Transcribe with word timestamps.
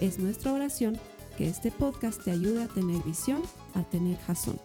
Es 0.00 0.18
nuestra 0.18 0.52
oración 0.52 1.00
que 1.38 1.48
este 1.48 1.70
podcast 1.70 2.22
te 2.22 2.30
ayude 2.30 2.64
a 2.64 2.68
tener 2.68 3.02
visión, 3.02 3.42
a 3.74 3.82
tener 3.82 4.18
jazón. 4.18 4.60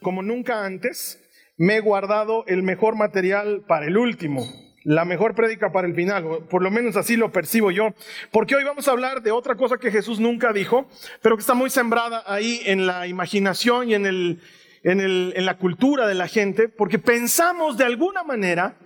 Como 0.00 0.22
nunca 0.22 0.64
antes, 0.64 1.20
me 1.56 1.76
he 1.76 1.80
guardado 1.80 2.44
el 2.46 2.62
mejor 2.62 2.94
material 2.94 3.64
para 3.66 3.86
el 3.86 3.96
último, 3.96 4.46
la 4.84 5.04
mejor 5.04 5.34
prédica 5.34 5.72
para 5.72 5.88
el 5.88 5.94
final, 5.94 6.44
por 6.48 6.62
lo 6.62 6.70
menos 6.70 6.96
así 6.96 7.16
lo 7.16 7.32
percibo 7.32 7.72
yo, 7.72 7.94
porque 8.30 8.54
hoy 8.54 8.62
vamos 8.62 8.86
a 8.86 8.92
hablar 8.92 9.22
de 9.22 9.32
otra 9.32 9.56
cosa 9.56 9.78
que 9.78 9.90
Jesús 9.90 10.20
nunca 10.20 10.52
dijo, 10.52 10.86
pero 11.20 11.36
que 11.36 11.40
está 11.40 11.54
muy 11.54 11.70
sembrada 11.70 12.22
ahí 12.26 12.60
en 12.66 12.86
la 12.86 13.08
imaginación 13.08 13.90
y 13.90 13.94
en, 13.94 14.06
el, 14.06 14.40
en, 14.84 15.00
el, 15.00 15.32
en 15.34 15.44
la 15.44 15.58
cultura 15.58 16.06
de 16.06 16.14
la 16.14 16.28
gente, 16.28 16.68
porque 16.68 17.00
pensamos 17.00 17.76
de 17.76 17.84
alguna 17.84 18.22
manera 18.22 18.76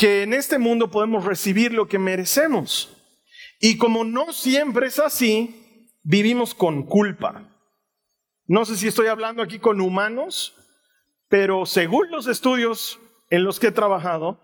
que 0.00 0.22
en 0.22 0.32
este 0.32 0.58
mundo 0.58 0.90
podemos 0.90 1.26
recibir 1.26 1.74
lo 1.74 1.86
que 1.86 1.98
merecemos. 1.98 2.96
Y 3.60 3.76
como 3.76 4.02
no 4.02 4.32
siempre 4.32 4.86
es 4.86 4.98
así, 4.98 5.90
vivimos 6.02 6.54
con 6.54 6.84
culpa. 6.84 7.54
No 8.46 8.64
sé 8.64 8.78
si 8.78 8.88
estoy 8.88 9.08
hablando 9.08 9.42
aquí 9.42 9.58
con 9.58 9.78
humanos, 9.78 10.56
pero 11.28 11.66
según 11.66 12.10
los 12.10 12.28
estudios 12.28 12.98
en 13.28 13.44
los 13.44 13.60
que 13.60 13.66
he 13.66 13.72
trabajado, 13.72 14.40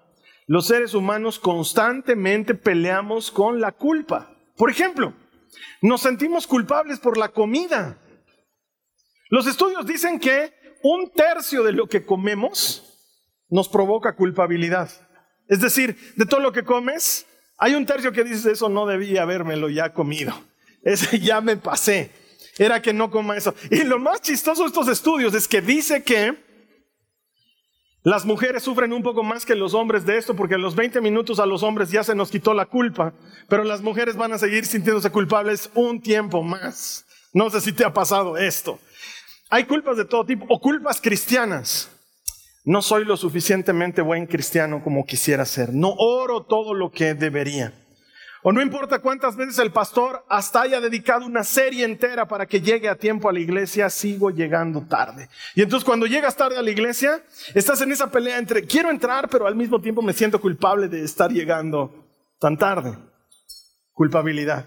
los 0.46 0.66
seres 0.66 0.92
humanos 0.92 1.38
constantemente 1.38 2.54
peleamos 2.54 3.30
con 3.30 3.58
la 3.58 3.72
culpa. 3.72 4.36
Por 4.58 4.70
ejemplo, 4.70 5.14
nos 5.80 6.02
sentimos 6.02 6.46
culpables 6.46 7.00
por 7.00 7.16
la 7.16 7.30
comida. 7.30 7.96
Los 9.30 9.46
estudios 9.46 9.86
dicen 9.86 10.20
que 10.20 10.52
un 10.82 11.10
tercio 11.12 11.62
de 11.62 11.72
lo 11.72 11.86
que 11.86 12.04
comemos 12.04 13.08
nos 13.48 13.70
provoca 13.70 14.16
culpabilidad. 14.16 15.05
Es 15.48 15.60
decir, 15.60 15.96
de 16.16 16.26
todo 16.26 16.40
lo 16.40 16.52
que 16.52 16.64
comes, 16.64 17.26
hay 17.58 17.74
un 17.74 17.86
tercio 17.86 18.12
que 18.12 18.24
dice, 18.24 18.52
eso 18.52 18.68
no 18.68 18.86
debía 18.86 19.22
habérmelo 19.22 19.68
ya 19.68 19.92
comido. 19.92 20.34
Ese 20.82 21.18
ya 21.20 21.40
me 21.40 21.56
pasé. 21.56 22.10
Era 22.58 22.80
que 22.80 22.92
no 22.92 23.10
coma 23.10 23.36
eso. 23.36 23.54
Y 23.70 23.84
lo 23.84 23.98
más 23.98 24.22
chistoso 24.22 24.62
de 24.62 24.68
estos 24.68 24.88
estudios 24.88 25.34
es 25.34 25.46
que 25.46 25.60
dice 25.60 26.02
que 26.02 26.34
las 28.02 28.24
mujeres 28.24 28.62
sufren 28.62 28.92
un 28.92 29.02
poco 29.02 29.22
más 29.22 29.44
que 29.44 29.56
los 29.56 29.74
hombres 29.74 30.06
de 30.06 30.16
esto 30.16 30.36
porque 30.36 30.54
a 30.54 30.58
los 30.58 30.76
20 30.76 31.00
minutos 31.00 31.40
a 31.40 31.46
los 31.46 31.62
hombres 31.62 31.90
ya 31.90 32.04
se 32.04 32.14
nos 32.14 32.30
quitó 32.30 32.54
la 32.54 32.66
culpa, 32.66 33.12
pero 33.48 33.64
las 33.64 33.82
mujeres 33.82 34.16
van 34.16 34.32
a 34.32 34.38
seguir 34.38 34.64
sintiéndose 34.64 35.10
culpables 35.10 35.70
un 35.74 36.00
tiempo 36.00 36.42
más. 36.42 37.04
No 37.32 37.50
sé 37.50 37.60
si 37.60 37.72
te 37.72 37.84
ha 37.84 37.92
pasado 37.92 38.38
esto. 38.38 38.78
Hay 39.50 39.64
culpas 39.64 39.96
de 39.96 40.04
todo 40.04 40.24
tipo 40.24 40.46
o 40.48 40.60
culpas 40.60 41.00
cristianas 41.00 41.90
no 42.66 42.82
soy 42.82 43.04
lo 43.04 43.16
suficientemente 43.16 44.02
buen 44.02 44.26
cristiano 44.26 44.82
como 44.82 45.06
quisiera 45.06 45.44
ser, 45.44 45.72
no 45.72 45.94
oro 45.98 46.42
todo 46.42 46.74
lo 46.74 46.90
que 46.90 47.14
debería. 47.14 47.72
O 48.42 48.52
no 48.52 48.60
importa 48.60 48.98
cuántas 48.98 49.36
veces 49.36 49.58
el 49.60 49.70
pastor 49.70 50.24
hasta 50.28 50.62
haya 50.62 50.80
dedicado 50.80 51.26
una 51.26 51.44
serie 51.44 51.84
entera 51.84 52.26
para 52.26 52.44
que 52.44 52.60
llegue 52.60 52.88
a 52.88 52.96
tiempo 52.96 53.28
a 53.28 53.32
la 53.32 53.38
iglesia, 53.38 53.88
sigo 53.88 54.30
llegando 54.30 54.82
tarde. 54.82 55.28
Y 55.54 55.62
entonces 55.62 55.84
cuando 55.84 56.06
llegas 56.06 56.36
tarde 56.36 56.58
a 56.58 56.62
la 56.62 56.70
iglesia, 56.70 57.22
estás 57.54 57.80
en 57.82 57.92
esa 57.92 58.10
pelea 58.10 58.36
entre 58.36 58.64
quiero 58.64 58.90
entrar, 58.90 59.28
pero 59.28 59.46
al 59.46 59.54
mismo 59.54 59.80
tiempo 59.80 60.02
me 60.02 60.12
siento 60.12 60.40
culpable 60.40 60.88
de 60.88 61.04
estar 61.04 61.30
llegando 61.30 62.04
tan 62.40 62.56
tarde. 62.56 62.96
Culpabilidad. 63.92 64.66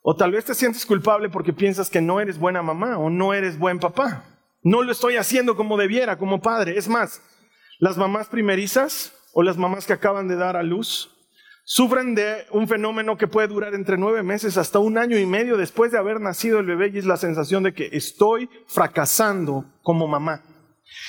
O 0.00 0.16
tal 0.16 0.32
vez 0.32 0.46
te 0.46 0.54
sientes 0.54 0.86
culpable 0.86 1.28
porque 1.28 1.52
piensas 1.52 1.90
que 1.90 2.00
no 2.00 2.20
eres 2.20 2.38
buena 2.38 2.62
mamá 2.62 2.96
o 2.96 3.10
no 3.10 3.34
eres 3.34 3.58
buen 3.58 3.78
papá. 3.78 4.24
No 4.62 4.82
lo 4.82 4.92
estoy 4.92 5.16
haciendo 5.16 5.56
como 5.56 5.76
debiera, 5.76 6.16
como 6.16 6.40
padre. 6.40 6.78
Es 6.78 6.88
más, 6.88 7.20
las 7.78 7.96
mamás 7.96 8.28
primerizas 8.28 9.12
o 9.32 9.42
las 9.42 9.56
mamás 9.56 9.86
que 9.86 9.92
acaban 9.92 10.28
de 10.28 10.36
dar 10.36 10.56
a 10.56 10.62
luz 10.62 11.10
sufren 11.64 12.14
de 12.14 12.46
un 12.50 12.68
fenómeno 12.68 13.16
que 13.16 13.26
puede 13.26 13.48
durar 13.48 13.74
entre 13.74 13.96
nueve 13.96 14.22
meses 14.22 14.56
hasta 14.58 14.78
un 14.78 14.98
año 14.98 15.18
y 15.18 15.26
medio 15.26 15.56
después 15.56 15.90
de 15.90 15.98
haber 15.98 16.20
nacido 16.20 16.60
el 16.60 16.66
bebé 16.66 16.90
y 16.92 16.98
es 16.98 17.06
la 17.06 17.16
sensación 17.16 17.62
de 17.62 17.72
que 17.72 17.88
estoy 17.92 18.48
fracasando 18.66 19.64
como 19.82 20.06
mamá. 20.06 20.42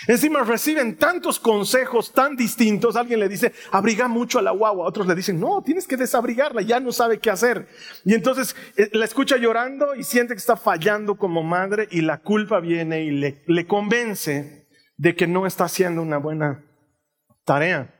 Encima 0.08 0.44
reciben 0.44 0.98
tantos 0.98 1.40
consejos 1.40 2.12
tan 2.12 2.36
distintos. 2.36 2.96
Alguien 2.96 3.20
le 3.20 3.30
dice, 3.30 3.53
abriga 3.72 4.08
mucho 4.08 4.40
a 4.40 4.42
la 4.42 4.52
guagua. 4.52 4.88
Otros 4.88 5.06
le 5.06 5.14
dicen, 5.14 5.40
no, 5.40 5.62
tienes 5.62 5.86
que 5.86 5.97
desabrigarla, 5.97 6.62
ya 6.62 6.80
no 6.80 6.92
sabe 6.92 7.20
qué 7.20 7.30
hacer. 7.30 7.68
Y 8.03 8.14
entonces 8.14 8.56
eh, 8.78 8.90
la 8.94 9.06
escucha 9.06 9.38
llorando 9.38 9.94
y 9.94 10.03
siente 10.03 10.34
que 10.34 10.40
está 10.40 10.56
fallando 10.56 11.16
como 11.16 11.44
madre 11.44 11.88
y 11.92 12.02
la 12.02 12.22
culpa 12.22 12.59
viene 12.59 13.03
y 13.03 13.12
le, 13.12 13.44
le 13.46 13.68
convence 13.68 14.65
de 14.98 15.16
que 15.16 15.28
no 15.28 15.46
está 15.46 15.66
haciendo 15.66 16.02
una 16.02 16.18
buena 16.18 16.64
tarea. 17.44 17.94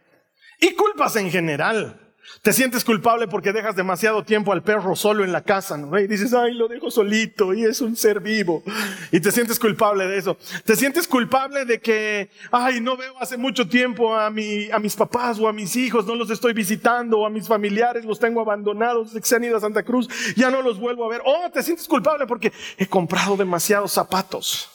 Y 0.60 0.74
culpas 0.76 1.16
en 1.16 1.30
general. 1.30 2.02
Te 2.42 2.54
sientes 2.54 2.84
culpable 2.84 3.28
porque 3.28 3.54
dejas 3.54 3.76
demasiado 3.76 4.24
tiempo 4.24 4.52
al 4.52 4.64
perro 4.64 4.96
solo 4.96 5.24
en 5.24 5.32
la 5.32 5.42
casa, 5.42 5.78
¿no? 5.78 5.98
Y 6.00 6.08
dices, 6.08 6.34
ay, 6.34 6.54
lo 6.54 6.68
dejo 6.68 6.90
solito 6.90 7.54
y 7.54 7.64
es 7.64 7.82
un 7.82 7.96
ser 7.96 8.20
vivo. 8.20 8.64
Y 9.12 9.20
te 9.20 9.32
sientes 9.32 9.60
culpable 9.60 10.08
de 10.08 10.18
eso. 10.18 10.38
Te 10.64 10.76
sientes 10.76 11.08
culpable 11.08 11.66
de 11.66 11.80
que, 11.80 12.30
ay, 12.52 12.82
no 12.82 12.98
veo 12.98 13.14
hace 13.20 13.38
mucho 13.38 13.68
tiempo 13.68 14.16
a, 14.16 14.30
mi, 14.30 14.70
a 14.72 14.80
mis 14.80 14.96
papás 14.96 15.40
o 15.40 15.48
a 15.48 15.54
mis 15.54 15.76
hijos, 15.76 16.06
no 16.06 16.16
los 16.16 16.30
estoy 16.30 16.54
visitando, 16.54 17.20
o 17.20 17.26
a 17.26 17.30
mis 17.30 17.48
familiares 17.48 18.06
los 18.06 18.20
tengo 18.20 18.42
abandonados, 18.42 19.12
se 19.22 19.36
han 19.36 19.44
ido 19.44 19.58
a 19.58 19.62
Santa 19.62 19.84
Cruz, 19.84 20.08
ya 20.36 20.50
no 20.50 20.62
los 20.62 20.80
vuelvo 20.80 21.06
a 21.06 21.10
ver. 21.10 21.22
Oh, 21.26 21.50
te 21.52 21.64
sientes 21.64 21.88
culpable 21.88 22.26
porque 22.26 22.52
he 22.78 22.88
comprado 22.88 23.38
demasiados 23.38 23.92
zapatos. 23.92 24.75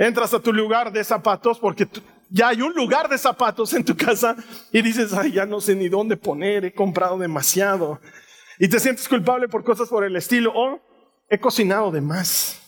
Entras 0.00 0.32
a 0.32 0.40
tu 0.40 0.50
lugar 0.50 0.90
de 0.90 1.04
zapatos 1.04 1.58
porque 1.58 1.86
ya 2.30 2.48
hay 2.48 2.62
un 2.62 2.72
lugar 2.72 3.06
de 3.10 3.18
zapatos 3.18 3.74
en 3.74 3.84
tu 3.84 3.94
casa 3.94 4.34
y 4.72 4.80
dices, 4.80 5.12
ay, 5.12 5.32
ya 5.32 5.44
no 5.44 5.60
sé 5.60 5.74
ni 5.74 5.90
dónde 5.90 6.16
poner, 6.16 6.64
he 6.64 6.72
comprado 6.72 7.18
demasiado. 7.18 8.00
Y 8.58 8.66
te 8.66 8.80
sientes 8.80 9.06
culpable 9.06 9.46
por 9.46 9.62
cosas 9.62 9.90
por 9.90 10.02
el 10.02 10.16
estilo, 10.16 10.52
o 10.54 10.80
he 11.28 11.38
cocinado 11.38 11.90
de 11.90 12.00
más. 12.00 12.62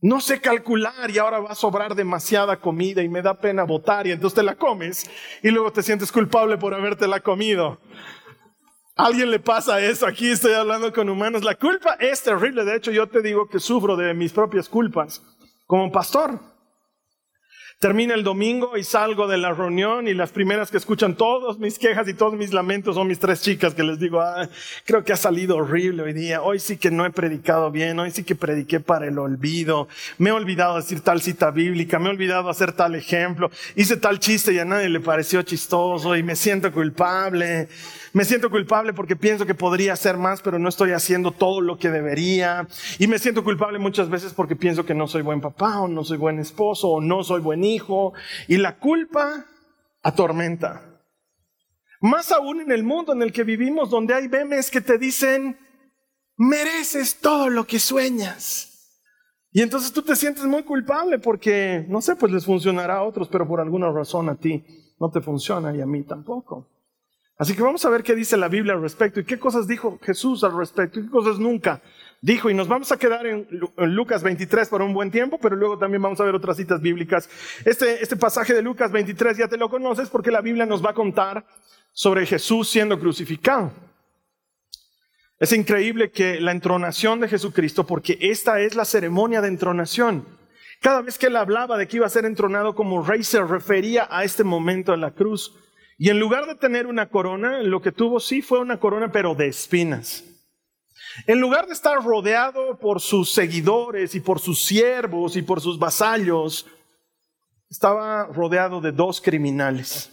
No 0.00 0.18
sé 0.22 0.40
calcular 0.40 1.10
y 1.10 1.18
ahora 1.18 1.40
va 1.40 1.50
a 1.50 1.54
sobrar 1.54 1.94
demasiada 1.94 2.58
comida 2.58 3.02
y 3.02 3.08
me 3.10 3.20
da 3.20 3.38
pena 3.38 3.64
botar 3.64 4.06
y 4.06 4.12
entonces 4.12 4.36
te 4.36 4.42
la 4.42 4.56
comes 4.56 5.10
y 5.42 5.50
luego 5.50 5.70
te 5.70 5.82
sientes 5.82 6.10
culpable 6.10 6.56
por 6.56 6.72
haberte 6.72 7.06
la 7.06 7.20
comido. 7.20 7.78
¿A 8.96 9.04
alguien 9.04 9.30
le 9.30 9.40
pasa 9.40 9.78
eso? 9.78 10.06
Aquí 10.06 10.30
estoy 10.30 10.54
hablando 10.54 10.90
con 10.90 11.10
humanos. 11.10 11.44
La 11.44 11.56
culpa 11.56 11.98
es 12.00 12.22
terrible. 12.22 12.64
De 12.64 12.76
hecho, 12.76 12.92
yo 12.92 13.08
te 13.08 13.20
digo 13.20 13.46
que 13.46 13.60
sufro 13.60 13.94
de 13.94 14.14
mis 14.14 14.32
propias 14.32 14.70
culpas 14.70 15.22
como 15.70 15.92
pastor. 15.92 16.40
Termina 17.78 18.14
el 18.14 18.24
domingo 18.24 18.76
y 18.76 18.82
salgo 18.82 19.28
de 19.28 19.38
la 19.38 19.54
reunión 19.54 20.08
y 20.08 20.14
las 20.14 20.32
primeras 20.32 20.68
que 20.68 20.76
escuchan 20.76 21.14
todas 21.14 21.58
mis 21.58 21.78
quejas 21.78 22.08
y 22.08 22.14
todos 22.14 22.34
mis 22.34 22.52
lamentos 22.52 22.96
son 22.96 23.06
mis 23.06 23.20
tres 23.20 23.40
chicas 23.40 23.72
que 23.72 23.84
les 23.84 24.00
digo, 24.00 24.20
ah, 24.20 24.48
creo 24.84 25.04
que 25.04 25.12
ha 25.12 25.16
salido 25.16 25.56
horrible 25.56 26.02
hoy 26.02 26.12
día, 26.12 26.42
hoy 26.42 26.58
sí 26.58 26.76
que 26.76 26.90
no 26.90 27.06
he 27.06 27.10
predicado 27.10 27.70
bien, 27.70 28.00
hoy 28.00 28.10
sí 28.10 28.24
que 28.24 28.34
prediqué 28.34 28.80
para 28.80 29.06
el 29.06 29.16
olvido, 29.16 29.86
me 30.18 30.30
he 30.30 30.32
olvidado 30.32 30.74
decir 30.74 31.02
tal 31.02 31.22
cita 31.22 31.52
bíblica, 31.52 32.00
me 32.00 32.08
he 32.08 32.10
olvidado 32.10 32.50
hacer 32.50 32.72
tal 32.72 32.96
ejemplo, 32.96 33.48
hice 33.76 33.96
tal 33.96 34.18
chiste 34.18 34.52
y 34.52 34.58
a 34.58 34.64
nadie 34.64 34.88
le 34.88 34.98
pareció 34.98 35.40
chistoso 35.42 36.16
y 36.16 36.24
me 36.24 36.34
siento 36.34 36.72
culpable. 36.72 37.68
Me 38.12 38.24
siento 38.24 38.50
culpable 38.50 38.92
porque 38.92 39.14
pienso 39.14 39.46
que 39.46 39.54
podría 39.54 39.92
hacer 39.92 40.16
más, 40.16 40.42
pero 40.42 40.58
no 40.58 40.68
estoy 40.68 40.90
haciendo 40.92 41.30
todo 41.30 41.60
lo 41.60 41.78
que 41.78 41.90
debería. 41.90 42.66
Y 42.98 43.06
me 43.06 43.18
siento 43.18 43.44
culpable 43.44 43.78
muchas 43.78 44.08
veces 44.08 44.32
porque 44.32 44.56
pienso 44.56 44.84
que 44.84 44.94
no 44.94 45.06
soy 45.06 45.22
buen 45.22 45.40
papá 45.40 45.80
o 45.80 45.88
no 45.88 46.02
soy 46.02 46.18
buen 46.18 46.40
esposo 46.40 46.88
o 46.88 47.00
no 47.00 47.22
soy 47.22 47.40
buen 47.40 47.62
hijo. 47.62 48.12
Y 48.48 48.56
la 48.56 48.78
culpa 48.78 49.46
atormenta. 50.02 50.82
Más 52.00 52.32
aún 52.32 52.60
en 52.60 52.72
el 52.72 52.82
mundo 52.82 53.12
en 53.12 53.22
el 53.22 53.32
que 53.32 53.44
vivimos, 53.44 53.90
donde 53.90 54.14
hay 54.14 54.28
memes 54.28 54.70
que 54.70 54.80
te 54.80 54.98
dicen, 54.98 55.58
mereces 56.36 57.20
todo 57.20 57.48
lo 57.48 57.66
que 57.66 57.78
sueñas. 57.78 58.66
Y 59.52 59.62
entonces 59.62 59.92
tú 59.92 60.02
te 60.02 60.16
sientes 60.16 60.44
muy 60.44 60.62
culpable 60.62 61.18
porque, 61.18 61.84
no 61.88 62.00
sé, 62.00 62.16
pues 62.16 62.32
les 62.32 62.44
funcionará 62.44 62.96
a 62.96 63.02
otros, 63.02 63.28
pero 63.28 63.46
por 63.46 63.60
alguna 63.60 63.90
razón 63.90 64.28
a 64.28 64.36
ti 64.36 64.64
no 64.98 65.10
te 65.10 65.20
funciona 65.20 65.74
y 65.76 65.80
a 65.80 65.86
mí 65.86 66.02
tampoco. 66.02 66.79
Así 67.40 67.56
que 67.56 67.62
vamos 67.62 67.82
a 67.86 67.88
ver 67.88 68.02
qué 68.02 68.14
dice 68.14 68.36
la 68.36 68.48
Biblia 68.48 68.74
al 68.74 68.82
respecto 68.82 69.18
y 69.18 69.24
qué 69.24 69.38
cosas 69.38 69.66
dijo 69.66 69.98
Jesús 70.02 70.44
al 70.44 70.54
respecto 70.54 71.00
y 71.00 71.04
qué 71.04 71.10
cosas 71.10 71.38
nunca 71.38 71.80
dijo. 72.20 72.50
Y 72.50 72.54
nos 72.54 72.68
vamos 72.68 72.92
a 72.92 72.98
quedar 72.98 73.26
en, 73.26 73.48
Lucas 73.78 74.22
23 74.22 74.68
por 74.68 74.82
un 74.82 74.92
buen 74.92 75.10
tiempo, 75.10 75.38
pero 75.40 75.56
luego 75.56 75.78
también 75.78 76.02
vamos 76.02 76.20
a 76.20 76.24
ver 76.24 76.34
otras 76.34 76.58
citas 76.58 76.82
bíblicas. 76.82 77.30
Este, 77.64 78.02
este 78.02 78.16
pasaje 78.16 78.52
de 78.52 78.60
Lucas 78.60 78.92
23 78.92 79.38
ya 79.38 79.48
te 79.48 79.56
lo 79.56 79.70
conoces 79.70 80.10
porque 80.10 80.30
la 80.30 80.42
Biblia 80.42 80.66
nos 80.66 80.84
va 80.84 80.90
a 80.90 80.94
contar 80.94 81.46
sobre 81.92 82.26
Jesús 82.26 82.68
siendo 82.68 83.00
crucificado. 83.00 83.72
Es 85.38 85.54
increíble 85.54 86.10
que 86.10 86.42
la 86.42 86.52
entronación 86.52 87.20
de 87.20 87.28
Jesucristo, 87.28 87.86
porque 87.86 88.18
esta 88.20 88.60
es 88.60 88.74
la 88.74 88.84
ceremonia 88.84 89.40
de 89.40 89.48
entronación. 89.48 90.26
Cada 90.82 91.00
vez 91.00 91.16
que 91.16 91.28
él 91.28 91.36
hablaba 91.36 91.78
de 91.78 91.88
que 91.88 91.96
iba 91.96 92.06
a 92.06 92.10
ser 92.10 92.26
entronado 92.26 92.74
como 92.74 93.02
rey, 93.02 93.24
se 93.24 93.42
refería 93.42 94.06
a 94.10 94.24
este 94.24 94.44
momento 94.44 94.92
en 94.92 95.00
la 95.00 95.12
cruz. 95.12 95.54
Y 96.02 96.08
en 96.08 96.18
lugar 96.18 96.46
de 96.46 96.54
tener 96.54 96.86
una 96.86 97.10
corona, 97.10 97.62
lo 97.62 97.82
que 97.82 97.92
tuvo 97.92 98.20
sí 98.20 98.40
fue 98.40 98.58
una 98.58 98.80
corona, 98.80 99.12
pero 99.12 99.34
de 99.34 99.48
espinas. 99.48 100.24
En 101.26 101.42
lugar 101.42 101.66
de 101.66 101.74
estar 101.74 102.02
rodeado 102.02 102.78
por 102.78 103.02
sus 103.02 103.30
seguidores 103.30 104.14
y 104.14 104.20
por 104.20 104.38
sus 104.38 104.64
siervos 104.64 105.36
y 105.36 105.42
por 105.42 105.60
sus 105.60 105.78
vasallos, 105.78 106.66
estaba 107.68 108.24
rodeado 108.28 108.80
de 108.80 108.92
dos 108.92 109.20
criminales. 109.20 110.10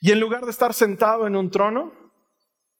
Y 0.00 0.10
en 0.10 0.18
lugar 0.18 0.44
de 0.44 0.50
estar 0.50 0.74
sentado 0.74 1.28
en 1.28 1.36
un 1.36 1.48
trono, 1.48 1.92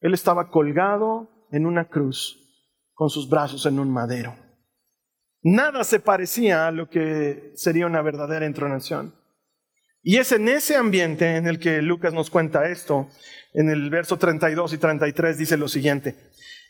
él 0.00 0.12
estaba 0.12 0.50
colgado 0.50 1.46
en 1.52 1.66
una 1.66 1.88
cruz 1.88 2.36
con 2.94 3.10
sus 3.10 3.28
brazos 3.28 3.64
en 3.64 3.78
un 3.78 3.92
madero. 3.92 4.34
Nada 5.40 5.84
se 5.84 6.00
parecía 6.00 6.66
a 6.66 6.72
lo 6.72 6.90
que 6.90 7.52
sería 7.54 7.86
una 7.86 8.02
verdadera 8.02 8.44
entronación. 8.44 9.14
Y 10.02 10.16
es 10.16 10.32
en 10.32 10.48
ese 10.48 10.76
ambiente 10.76 11.36
en 11.36 11.46
el 11.46 11.60
que 11.60 11.80
Lucas 11.80 12.12
nos 12.12 12.28
cuenta 12.28 12.68
esto. 12.68 13.08
En 13.54 13.70
el 13.70 13.88
verso 13.90 14.16
32 14.16 14.72
y 14.72 14.78
33 14.78 15.38
dice 15.38 15.56
lo 15.56 15.68
siguiente. 15.68 16.16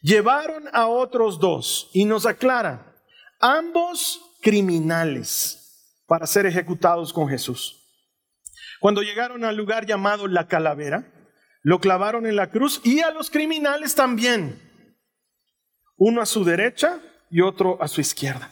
Llevaron 0.03 0.65
a 0.73 0.87
otros 0.87 1.39
dos 1.39 1.89
y 1.93 2.05
nos 2.05 2.27
aclara, 2.27 2.95
ambos 3.41 4.21
criminales 4.43 6.03
para 6.07 6.27
ser 6.27 6.45
ejecutados 6.45 7.13
con 7.13 7.29
Jesús. 7.29 7.79
Cuando 8.81 9.03
llegaron 9.03 9.45
al 9.45 9.57
lugar 9.57 9.87
llamado 9.87 10.27
la 10.27 10.49
calavera, 10.49 11.07
lo 11.63 11.79
clavaron 11.79 12.27
en 12.27 12.35
la 12.35 12.51
cruz 12.51 12.81
y 12.83 13.01
a 13.01 13.13
los 13.13 13.31
criminales 13.31 13.95
también, 13.95 14.61
uno 15.97 16.21
a 16.21 16.27
su 16.27 16.45
derecha 16.45 16.99
y 17.31 17.41
otro 17.41 17.81
a 17.81 17.87
su 17.87 18.01
izquierda. 18.01 18.51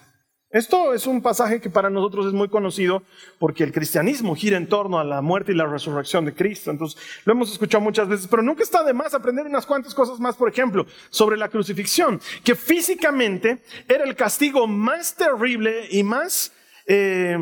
Esto 0.51 0.95
es 0.95 1.07
un 1.07 1.23
pasaje 1.23 1.61
que 1.61 1.71
para 1.71 1.91
nosotros 1.91 2.27
es 2.27 2.33
muy 2.33 2.49
conocido 2.49 3.05
porque 3.39 3.63
el 3.63 3.73
cristianismo 3.73 4.35
gira 4.35 4.57
en 4.57 4.69
torno 4.69 4.99
a 4.99 5.05
la 5.05 5.23
muerte 5.23 5.53
y 5.53 5.55
la 5.55 5.67
resurrección 5.67 6.25
de 6.25 6.35
Cristo. 6.35 6.73
Entonces, 6.73 7.01
lo 7.25 7.35
hemos 7.35 7.53
escuchado 7.53 7.81
muchas 7.85 8.09
veces, 8.09 8.27
pero 8.29 8.43
nunca 8.43 8.65
está 8.65 8.83
de 8.83 8.93
más 8.93 9.15
aprender 9.15 9.47
unas 9.47 9.65
cuantas 9.65 9.95
cosas 9.95 10.19
más, 10.19 10.37
por 10.37 10.49
ejemplo, 10.49 10.87
sobre 11.11 11.37
la 11.37 11.49
crucifixión, 11.49 12.21
que 12.43 12.57
físicamente 12.57 13.63
era 13.87 14.03
el 14.03 14.17
castigo 14.17 14.67
más 14.67 15.15
terrible 15.15 15.87
y 15.89 16.03
más, 16.03 16.53
eh, 16.87 17.39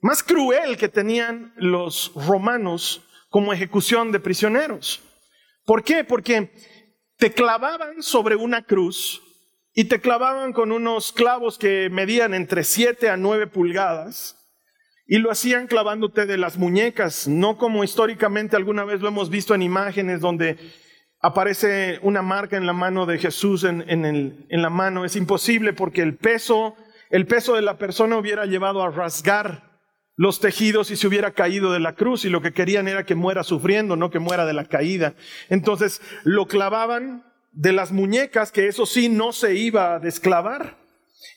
más 0.00 0.22
cruel 0.22 0.76
que 0.76 0.88
tenían 0.88 1.52
los 1.56 2.12
romanos 2.14 3.02
como 3.30 3.52
ejecución 3.52 4.12
de 4.12 4.20
prisioneros. 4.20 5.02
¿Por 5.64 5.82
qué? 5.82 6.04
Porque 6.04 6.52
te 7.16 7.32
clavaban 7.32 8.00
sobre 8.00 8.36
una 8.36 8.62
cruz 8.62 9.23
y 9.74 9.84
te 9.84 10.00
clavaban 10.00 10.52
con 10.52 10.70
unos 10.70 11.12
clavos 11.12 11.58
que 11.58 11.90
medían 11.90 12.32
entre 12.32 12.62
7 12.62 13.10
a 13.10 13.16
9 13.16 13.48
pulgadas 13.48 14.38
y 15.06 15.18
lo 15.18 15.30
hacían 15.30 15.66
clavándote 15.66 16.26
de 16.26 16.38
las 16.38 16.56
muñecas, 16.56 17.28
no 17.28 17.58
como 17.58 17.84
históricamente 17.84 18.56
alguna 18.56 18.84
vez 18.84 19.00
lo 19.00 19.08
hemos 19.08 19.28
visto 19.28 19.54
en 19.54 19.62
imágenes 19.62 20.20
donde 20.20 20.56
aparece 21.20 21.98
una 22.02 22.22
marca 22.22 22.56
en 22.56 22.66
la 22.66 22.72
mano 22.72 23.04
de 23.04 23.18
Jesús 23.18 23.64
en, 23.64 23.84
en 23.88 24.62
la 24.62 24.70
mano. 24.70 25.04
Es 25.04 25.16
imposible 25.16 25.72
porque 25.72 26.02
el 26.02 26.16
peso, 26.16 26.76
el 27.10 27.26
peso 27.26 27.54
de 27.54 27.62
la 27.62 27.76
persona 27.76 28.16
hubiera 28.16 28.46
llevado 28.46 28.82
a 28.82 28.90
rasgar 28.90 29.74
los 30.16 30.38
tejidos 30.38 30.90
y 30.90 30.96
se 30.96 31.08
hubiera 31.08 31.32
caído 31.32 31.72
de 31.72 31.80
la 31.80 31.94
cruz 31.94 32.24
y 32.24 32.30
lo 32.30 32.40
que 32.40 32.52
querían 32.52 32.86
era 32.86 33.04
que 33.04 33.14
muera 33.14 33.42
sufriendo, 33.42 33.96
no 33.96 34.10
que 34.10 34.20
muera 34.20 34.46
de 34.46 34.52
la 34.52 34.66
caída. 34.66 35.14
Entonces 35.48 36.00
lo 36.22 36.46
clavaban 36.46 37.24
de 37.54 37.72
las 37.72 37.92
muñecas, 37.92 38.52
que 38.52 38.66
eso 38.66 38.84
sí 38.84 39.08
no 39.08 39.32
se 39.32 39.54
iba 39.54 39.94
a 39.94 39.98
desclavar, 40.00 40.76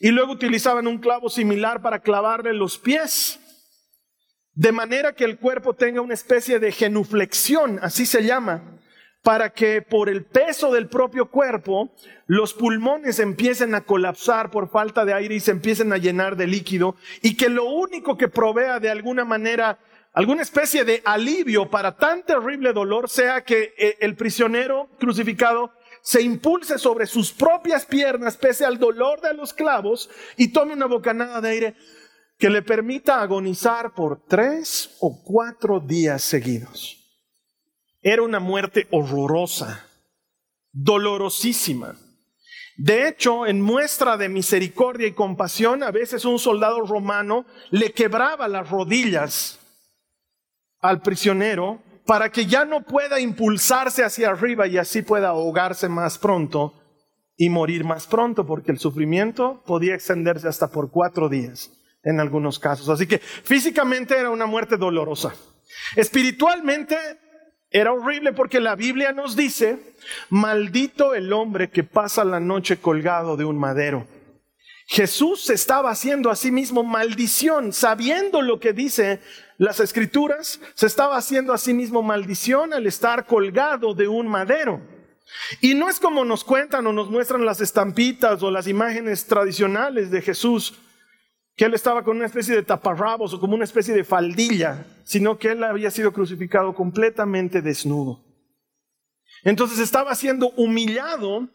y 0.00 0.10
luego 0.10 0.32
utilizaban 0.32 0.86
un 0.86 0.98
clavo 0.98 1.30
similar 1.30 1.80
para 1.80 2.00
clavarle 2.00 2.52
los 2.52 2.78
pies, 2.78 3.40
de 4.52 4.72
manera 4.72 5.14
que 5.14 5.24
el 5.24 5.38
cuerpo 5.38 5.74
tenga 5.74 6.00
una 6.00 6.14
especie 6.14 6.58
de 6.58 6.72
genuflexión, 6.72 7.78
así 7.80 8.04
se 8.06 8.24
llama, 8.24 8.78
para 9.22 9.50
que 9.50 9.82
por 9.82 10.08
el 10.08 10.24
peso 10.24 10.72
del 10.72 10.88
propio 10.88 11.30
cuerpo 11.30 11.94
los 12.26 12.54
pulmones 12.54 13.18
empiecen 13.18 13.74
a 13.74 13.82
colapsar 13.82 14.50
por 14.50 14.70
falta 14.70 15.04
de 15.04 15.12
aire 15.12 15.34
y 15.36 15.40
se 15.40 15.50
empiecen 15.50 15.92
a 15.92 15.98
llenar 15.98 16.36
de 16.36 16.46
líquido 16.46 16.96
y 17.22 17.36
que 17.36 17.48
lo 17.48 17.64
único 17.64 18.16
que 18.16 18.28
provea 18.28 18.80
de 18.80 18.90
alguna 18.90 19.24
manera 19.24 19.78
alguna 20.12 20.42
especie 20.42 20.84
de 20.84 21.02
alivio 21.04 21.70
para 21.70 21.96
tan 21.96 22.24
terrible 22.24 22.72
dolor 22.72 23.08
sea 23.08 23.44
que 23.44 23.74
eh, 23.76 23.96
el 24.00 24.16
prisionero 24.16 24.88
crucificado 24.98 25.72
se 26.02 26.22
impulse 26.22 26.78
sobre 26.78 27.06
sus 27.06 27.32
propias 27.32 27.86
piernas 27.86 28.36
pese 28.36 28.64
al 28.64 28.78
dolor 28.78 29.20
de 29.20 29.34
los 29.34 29.52
clavos 29.52 30.08
y 30.36 30.52
tome 30.52 30.74
una 30.74 30.86
bocanada 30.86 31.40
de 31.40 31.48
aire 31.48 31.76
que 32.38 32.50
le 32.50 32.62
permita 32.62 33.20
agonizar 33.20 33.94
por 33.94 34.24
tres 34.26 34.96
o 35.00 35.22
cuatro 35.22 35.80
días 35.80 36.22
seguidos. 36.22 36.96
Era 38.00 38.22
una 38.22 38.38
muerte 38.38 38.86
horrorosa, 38.90 39.86
dolorosísima. 40.72 41.96
De 42.76 43.08
hecho, 43.08 43.44
en 43.44 43.60
muestra 43.60 44.16
de 44.16 44.28
misericordia 44.28 45.08
y 45.08 45.12
compasión, 45.12 45.82
a 45.82 45.90
veces 45.90 46.24
un 46.24 46.38
soldado 46.38 46.80
romano 46.82 47.44
le 47.70 47.92
quebraba 47.92 48.46
las 48.46 48.70
rodillas 48.70 49.58
al 50.80 51.02
prisionero 51.02 51.82
para 52.08 52.30
que 52.30 52.46
ya 52.46 52.64
no 52.64 52.84
pueda 52.84 53.20
impulsarse 53.20 54.02
hacia 54.02 54.30
arriba 54.30 54.66
y 54.66 54.78
así 54.78 55.02
pueda 55.02 55.28
ahogarse 55.28 55.90
más 55.90 56.16
pronto 56.16 56.72
y 57.36 57.50
morir 57.50 57.84
más 57.84 58.06
pronto, 58.06 58.46
porque 58.46 58.72
el 58.72 58.78
sufrimiento 58.78 59.62
podía 59.66 59.94
extenderse 59.94 60.48
hasta 60.48 60.68
por 60.68 60.90
cuatro 60.90 61.28
días 61.28 61.70
en 62.02 62.18
algunos 62.18 62.58
casos. 62.58 62.88
Así 62.88 63.06
que 63.06 63.18
físicamente 63.18 64.16
era 64.16 64.30
una 64.30 64.46
muerte 64.46 64.78
dolorosa. 64.78 65.34
Espiritualmente 65.96 66.96
era 67.70 67.92
horrible 67.92 68.32
porque 68.32 68.58
la 68.58 68.74
Biblia 68.74 69.12
nos 69.12 69.36
dice, 69.36 69.78
maldito 70.30 71.14
el 71.14 71.30
hombre 71.34 71.68
que 71.68 71.84
pasa 71.84 72.24
la 72.24 72.40
noche 72.40 72.78
colgado 72.78 73.36
de 73.36 73.44
un 73.44 73.58
madero. 73.58 74.06
Jesús 74.90 75.50
estaba 75.50 75.90
haciendo 75.90 76.30
a 76.30 76.34
sí 76.34 76.50
mismo 76.50 76.82
maldición, 76.82 77.74
sabiendo 77.74 78.40
lo 78.40 78.58
que 78.58 78.72
dice 78.72 79.20
las 79.58 79.80
escrituras, 79.80 80.60
se 80.72 80.86
estaba 80.86 81.18
haciendo 81.18 81.52
a 81.52 81.58
sí 81.58 81.74
mismo 81.74 82.02
maldición 82.02 82.72
al 82.72 82.86
estar 82.86 83.26
colgado 83.26 83.92
de 83.92 84.08
un 84.08 84.26
madero. 84.26 84.80
Y 85.60 85.74
no 85.74 85.90
es 85.90 86.00
como 86.00 86.24
nos 86.24 86.42
cuentan 86.42 86.86
o 86.86 86.94
nos 86.94 87.10
muestran 87.10 87.44
las 87.44 87.60
estampitas 87.60 88.42
o 88.42 88.50
las 88.50 88.66
imágenes 88.66 89.26
tradicionales 89.26 90.10
de 90.10 90.22
Jesús, 90.22 90.78
que 91.54 91.66
él 91.66 91.74
estaba 91.74 92.02
con 92.02 92.16
una 92.16 92.24
especie 92.26 92.54
de 92.54 92.62
taparrabos 92.62 93.34
o 93.34 93.40
como 93.40 93.56
una 93.56 93.64
especie 93.64 93.92
de 93.92 94.04
faldilla, 94.04 94.86
sino 95.04 95.36
que 95.36 95.48
él 95.50 95.64
había 95.64 95.90
sido 95.90 96.14
crucificado 96.14 96.74
completamente 96.74 97.60
desnudo. 97.60 98.24
Entonces 99.44 99.80
estaba 99.80 100.14
siendo 100.14 100.48
humillado 100.52 101.46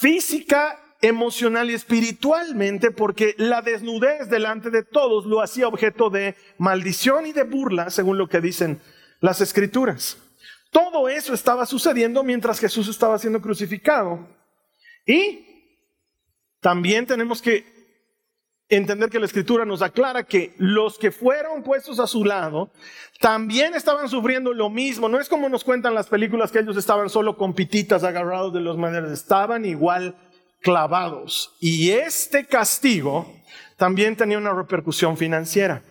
física 0.00 0.81
emocional 1.02 1.68
y 1.68 1.74
espiritualmente 1.74 2.92
porque 2.92 3.34
la 3.36 3.60
desnudez 3.60 4.30
delante 4.30 4.70
de 4.70 4.84
todos 4.84 5.26
lo 5.26 5.42
hacía 5.42 5.66
objeto 5.66 6.08
de 6.08 6.36
maldición 6.58 7.26
y 7.26 7.32
de 7.32 7.42
burla, 7.42 7.90
según 7.90 8.16
lo 8.16 8.28
que 8.28 8.40
dicen 8.40 8.80
las 9.20 9.40
escrituras. 9.40 10.16
Todo 10.70 11.08
eso 11.08 11.34
estaba 11.34 11.66
sucediendo 11.66 12.22
mientras 12.22 12.58
Jesús 12.60 12.88
estaba 12.88 13.18
siendo 13.18 13.42
crucificado. 13.42 14.26
Y 15.04 15.44
también 16.60 17.04
tenemos 17.04 17.42
que 17.42 17.66
entender 18.68 19.10
que 19.10 19.18
la 19.18 19.26
escritura 19.26 19.64
nos 19.64 19.82
aclara 19.82 20.22
que 20.22 20.54
los 20.56 20.98
que 20.98 21.10
fueron 21.10 21.62
puestos 21.62 22.00
a 22.00 22.06
su 22.06 22.24
lado 22.24 22.70
también 23.20 23.74
estaban 23.74 24.08
sufriendo 24.08 24.54
lo 24.54 24.70
mismo. 24.70 25.08
No 25.08 25.20
es 25.20 25.28
como 25.28 25.48
nos 25.48 25.64
cuentan 25.64 25.94
las 25.94 26.06
películas 26.06 26.52
que 26.52 26.60
ellos 26.60 26.76
estaban 26.76 27.10
solo 27.10 27.36
con 27.36 27.54
pititas 27.54 28.04
agarrados 28.04 28.54
de 28.54 28.60
los 28.60 28.78
maderos, 28.78 29.10
estaban 29.10 29.64
igual 29.64 30.16
clavados. 30.62 31.54
Y 31.60 31.90
este 31.90 32.46
castigo 32.46 33.30
también 33.76 34.16
tenía 34.16 34.38
una 34.38 34.54
repercusión 34.54 35.16
financiera. 35.16 35.82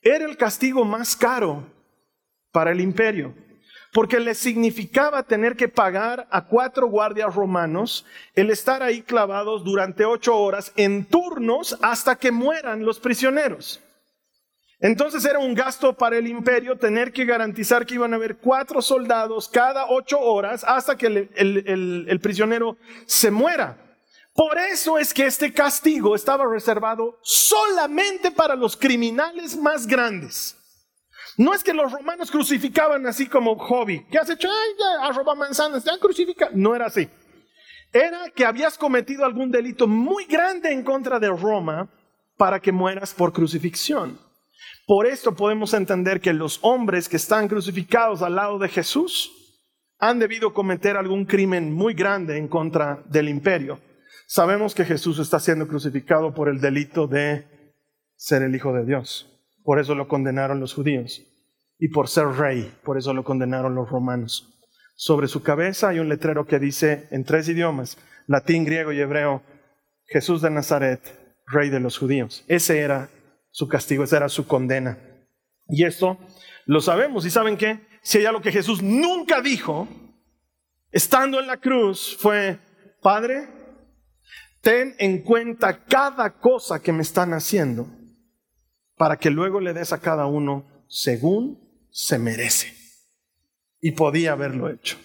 Era 0.00 0.24
el 0.24 0.36
castigo 0.36 0.84
más 0.84 1.16
caro 1.16 1.66
para 2.52 2.70
el 2.70 2.80
imperio, 2.80 3.34
porque 3.92 4.20
le 4.20 4.34
significaba 4.34 5.24
tener 5.24 5.56
que 5.56 5.68
pagar 5.68 6.26
a 6.30 6.46
cuatro 6.46 6.86
guardias 6.86 7.34
romanos 7.34 8.06
el 8.34 8.50
estar 8.50 8.82
ahí 8.82 9.02
clavados 9.02 9.64
durante 9.64 10.04
ocho 10.04 10.36
horas 10.36 10.72
en 10.76 11.04
turnos 11.04 11.76
hasta 11.82 12.16
que 12.16 12.30
mueran 12.30 12.84
los 12.84 13.00
prisioneros. 13.00 13.82
Entonces 14.78 15.24
era 15.24 15.38
un 15.38 15.54
gasto 15.54 15.94
para 15.94 16.18
el 16.18 16.26
imperio 16.28 16.76
tener 16.76 17.10
que 17.10 17.24
garantizar 17.24 17.86
que 17.86 17.94
iban 17.94 18.12
a 18.12 18.16
haber 18.16 18.36
cuatro 18.36 18.82
soldados 18.82 19.48
cada 19.48 19.86
ocho 19.88 20.20
horas 20.20 20.62
hasta 20.64 20.96
que 20.96 21.06
el, 21.06 22.04
el 22.08 22.20
prisionero 22.20 22.76
se 23.06 23.30
muera. 23.30 23.85
Por 24.36 24.58
eso 24.58 24.98
es 24.98 25.14
que 25.14 25.24
este 25.24 25.50
castigo 25.50 26.14
estaba 26.14 26.44
reservado 26.46 27.18
solamente 27.22 28.30
para 28.30 28.54
los 28.54 28.76
criminales 28.76 29.56
más 29.56 29.86
grandes. 29.86 30.56
No 31.38 31.54
es 31.54 31.64
que 31.64 31.72
los 31.72 31.90
romanos 31.90 32.30
crucificaban 32.30 33.06
así 33.06 33.26
como 33.26 33.56
hobby. 33.56 34.04
¿Qué 34.10 34.18
has 34.18 34.28
hecho? 34.28 34.48
Ay, 34.48 34.70
ya, 34.78 35.34
manzanas, 35.34 35.84
te 35.84 35.90
han 35.90 35.98
crucificado. 35.98 36.52
No 36.54 36.74
era 36.74 36.86
así. 36.86 37.08
Era 37.92 38.28
que 38.30 38.44
habías 38.44 38.76
cometido 38.76 39.24
algún 39.24 39.50
delito 39.50 39.86
muy 39.86 40.24
grande 40.26 40.70
en 40.70 40.82
contra 40.82 41.18
de 41.18 41.28
Roma 41.28 41.88
para 42.36 42.60
que 42.60 42.72
mueras 42.72 43.14
por 43.14 43.32
crucifixión. 43.32 44.18
Por 44.86 45.06
esto 45.06 45.34
podemos 45.34 45.72
entender 45.72 46.20
que 46.20 46.34
los 46.34 46.58
hombres 46.62 47.08
que 47.08 47.16
están 47.16 47.48
crucificados 47.48 48.20
al 48.20 48.36
lado 48.36 48.58
de 48.58 48.68
Jesús 48.68 49.32
han 49.98 50.18
debido 50.18 50.52
cometer 50.52 50.96
algún 50.96 51.24
crimen 51.24 51.72
muy 51.72 51.94
grande 51.94 52.36
en 52.36 52.48
contra 52.48 53.02
del 53.06 53.30
imperio. 53.30 53.80
Sabemos 54.26 54.74
que 54.74 54.84
Jesús 54.84 55.20
está 55.20 55.38
siendo 55.38 55.68
crucificado 55.68 56.34
por 56.34 56.48
el 56.48 56.60
delito 56.60 57.06
de 57.06 57.46
ser 58.16 58.42
el 58.42 58.54
Hijo 58.56 58.72
de 58.72 58.84
Dios. 58.84 59.32
Por 59.62 59.78
eso 59.78 59.94
lo 59.94 60.08
condenaron 60.08 60.58
los 60.58 60.74
judíos. 60.74 61.22
Y 61.78 61.88
por 61.88 62.08
ser 62.08 62.26
rey, 62.26 62.72
por 62.84 62.98
eso 62.98 63.14
lo 63.14 63.22
condenaron 63.22 63.76
los 63.76 63.88
romanos. 63.88 64.52
Sobre 64.96 65.28
su 65.28 65.42
cabeza 65.42 65.90
hay 65.90 66.00
un 66.00 66.08
letrero 66.08 66.44
que 66.44 66.58
dice 66.58 67.06
en 67.12 67.22
tres 67.24 67.48
idiomas, 67.48 67.98
latín, 68.26 68.64
griego 68.64 68.92
y 68.92 69.00
hebreo, 69.00 69.42
Jesús 70.06 70.42
de 70.42 70.50
Nazaret, 70.50 71.00
rey 71.46 71.70
de 71.70 71.80
los 71.80 71.96
judíos. 71.96 72.44
Ese 72.48 72.80
era 72.80 73.08
su 73.50 73.68
castigo, 73.68 74.02
esa 74.02 74.16
era 74.16 74.28
su 74.28 74.46
condena. 74.46 74.98
Y 75.68 75.84
esto 75.84 76.18
lo 76.64 76.80
sabemos. 76.80 77.24
¿Y 77.26 77.30
saben 77.30 77.56
qué? 77.56 77.80
Si 78.02 78.18
hay 78.18 78.26
algo 78.26 78.40
que 78.40 78.52
Jesús 78.52 78.82
nunca 78.82 79.40
dijo, 79.40 79.86
estando 80.90 81.38
en 81.38 81.46
la 81.46 81.58
cruz, 81.58 82.16
fue, 82.18 82.58
Padre, 83.02 83.55
ten 84.66 84.96
en 84.98 85.22
cuenta 85.22 85.84
cada 85.84 86.40
cosa 86.40 86.82
que 86.82 86.90
me 86.90 87.02
están 87.02 87.32
haciendo 87.34 87.86
para 88.96 89.16
que 89.16 89.30
luego 89.30 89.60
le 89.60 89.72
des 89.72 89.92
a 89.92 90.00
cada 90.00 90.26
uno 90.26 90.66
según 90.88 91.86
se 91.88 92.18
merece. 92.18 92.74
Y 93.80 93.92
podía 93.92 94.32
haberlo 94.32 94.68
hecho. 94.68 94.98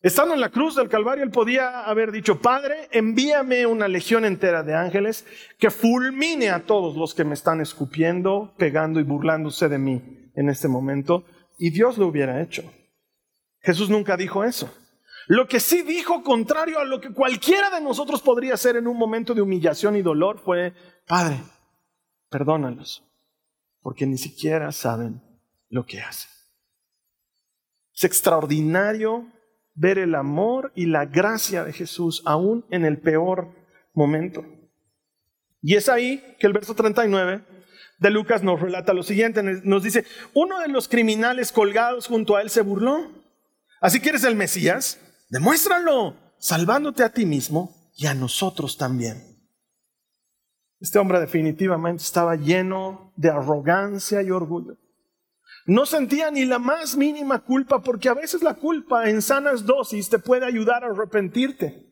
Estando 0.00 0.32
en 0.32 0.40
la 0.40 0.48
cruz 0.48 0.74
del 0.74 0.88
Calvario, 0.88 1.22
él 1.22 1.30
podía 1.30 1.84
haber 1.84 2.12
dicho, 2.12 2.40
Padre, 2.40 2.88
envíame 2.92 3.66
una 3.66 3.88
legión 3.88 4.24
entera 4.24 4.62
de 4.62 4.74
ángeles 4.74 5.26
que 5.58 5.70
fulmine 5.70 6.48
a 6.48 6.64
todos 6.64 6.96
los 6.96 7.14
que 7.14 7.24
me 7.24 7.34
están 7.34 7.60
escupiendo, 7.60 8.54
pegando 8.56 9.00
y 9.00 9.02
burlándose 9.02 9.68
de 9.68 9.76
mí 9.76 10.30
en 10.34 10.48
este 10.48 10.68
momento. 10.68 11.26
Y 11.58 11.72
Dios 11.72 11.98
lo 11.98 12.06
hubiera 12.06 12.40
hecho. 12.40 12.72
Jesús 13.60 13.90
nunca 13.90 14.16
dijo 14.16 14.44
eso. 14.44 14.74
Lo 15.26 15.48
que 15.48 15.60
sí 15.60 15.82
dijo, 15.82 16.22
contrario 16.22 16.78
a 16.78 16.84
lo 16.84 17.00
que 17.00 17.12
cualquiera 17.12 17.70
de 17.70 17.80
nosotros 17.80 18.20
podría 18.20 18.54
hacer 18.54 18.76
en 18.76 18.86
un 18.86 18.96
momento 18.96 19.34
de 19.34 19.40
humillación 19.40 19.96
y 19.96 20.02
dolor, 20.02 20.38
fue, 20.38 20.74
Padre, 21.06 21.40
perdónalos, 22.28 23.02
porque 23.80 24.06
ni 24.06 24.18
siquiera 24.18 24.70
saben 24.72 25.22
lo 25.70 25.86
que 25.86 26.00
hacen. 26.00 26.30
Es 27.94 28.04
extraordinario 28.04 29.26
ver 29.74 29.98
el 29.98 30.14
amor 30.14 30.72
y 30.74 30.86
la 30.86 31.06
gracia 31.06 31.64
de 31.64 31.72
Jesús 31.72 32.22
aún 32.26 32.64
en 32.70 32.84
el 32.84 32.98
peor 32.98 33.48
momento. 33.92 34.44
Y 35.62 35.76
es 35.76 35.88
ahí 35.88 36.22
que 36.38 36.46
el 36.46 36.52
verso 36.52 36.74
39 36.74 37.44
de 37.98 38.10
Lucas 38.10 38.42
nos 38.42 38.60
relata 38.60 38.92
lo 38.92 39.02
siguiente, 39.02 39.42
nos 39.42 39.82
dice, 39.82 40.04
uno 40.34 40.58
de 40.60 40.68
los 40.68 40.88
criminales 40.88 41.52
colgados 41.52 42.06
junto 42.06 42.36
a 42.36 42.42
él 42.42 42.50
se 42.50 42.60
burló. 42.60 43.10
Así 43.80 44.00
que 44.00 44.10
eres 44.10 44.24
el 44.24 44.34
Mesías, 44.34 45.00
demuéstralo, 45.28 46.16
salvándote 46.38 47.02
a 47.02 47.12
ti 47.12 47.26
mismo 47.26 47.92
y 47.96 48.06
a 48.06 48.14
nosotros 48.14 48.76
también. 48.76 49.34
Este 50.80 50.98
hombre 50.98 51.20
definitivamente 51.20 52.02
estaba 52.02 52.36
lleno 52.36 53.12
de 53.16 53.30
arrogancia 53.30 54.20
y 54.22 54.30
orgullo. 54.30 54.76
No 55.66 55.86
sentía 55.86 56.30
ni 56.30 56.44
la 56.44 56.58
más 56.58 56.96
mínima 56.96 57.38
culpa 57.38 57.82
porque 57.82 58.10
a 58.10 58.14
veces 58.14 58.42
la 58.42 58.54
culpa 58.54 59.08
en 59.08 59.22
sanas 59.22 59.64
dosis 59.64 60.10
te 60.10 60.18
puede 60.18 60.44
ayudar 60.44 60.84
a 60.84 60.88
arrepentirte. 60.88 61.90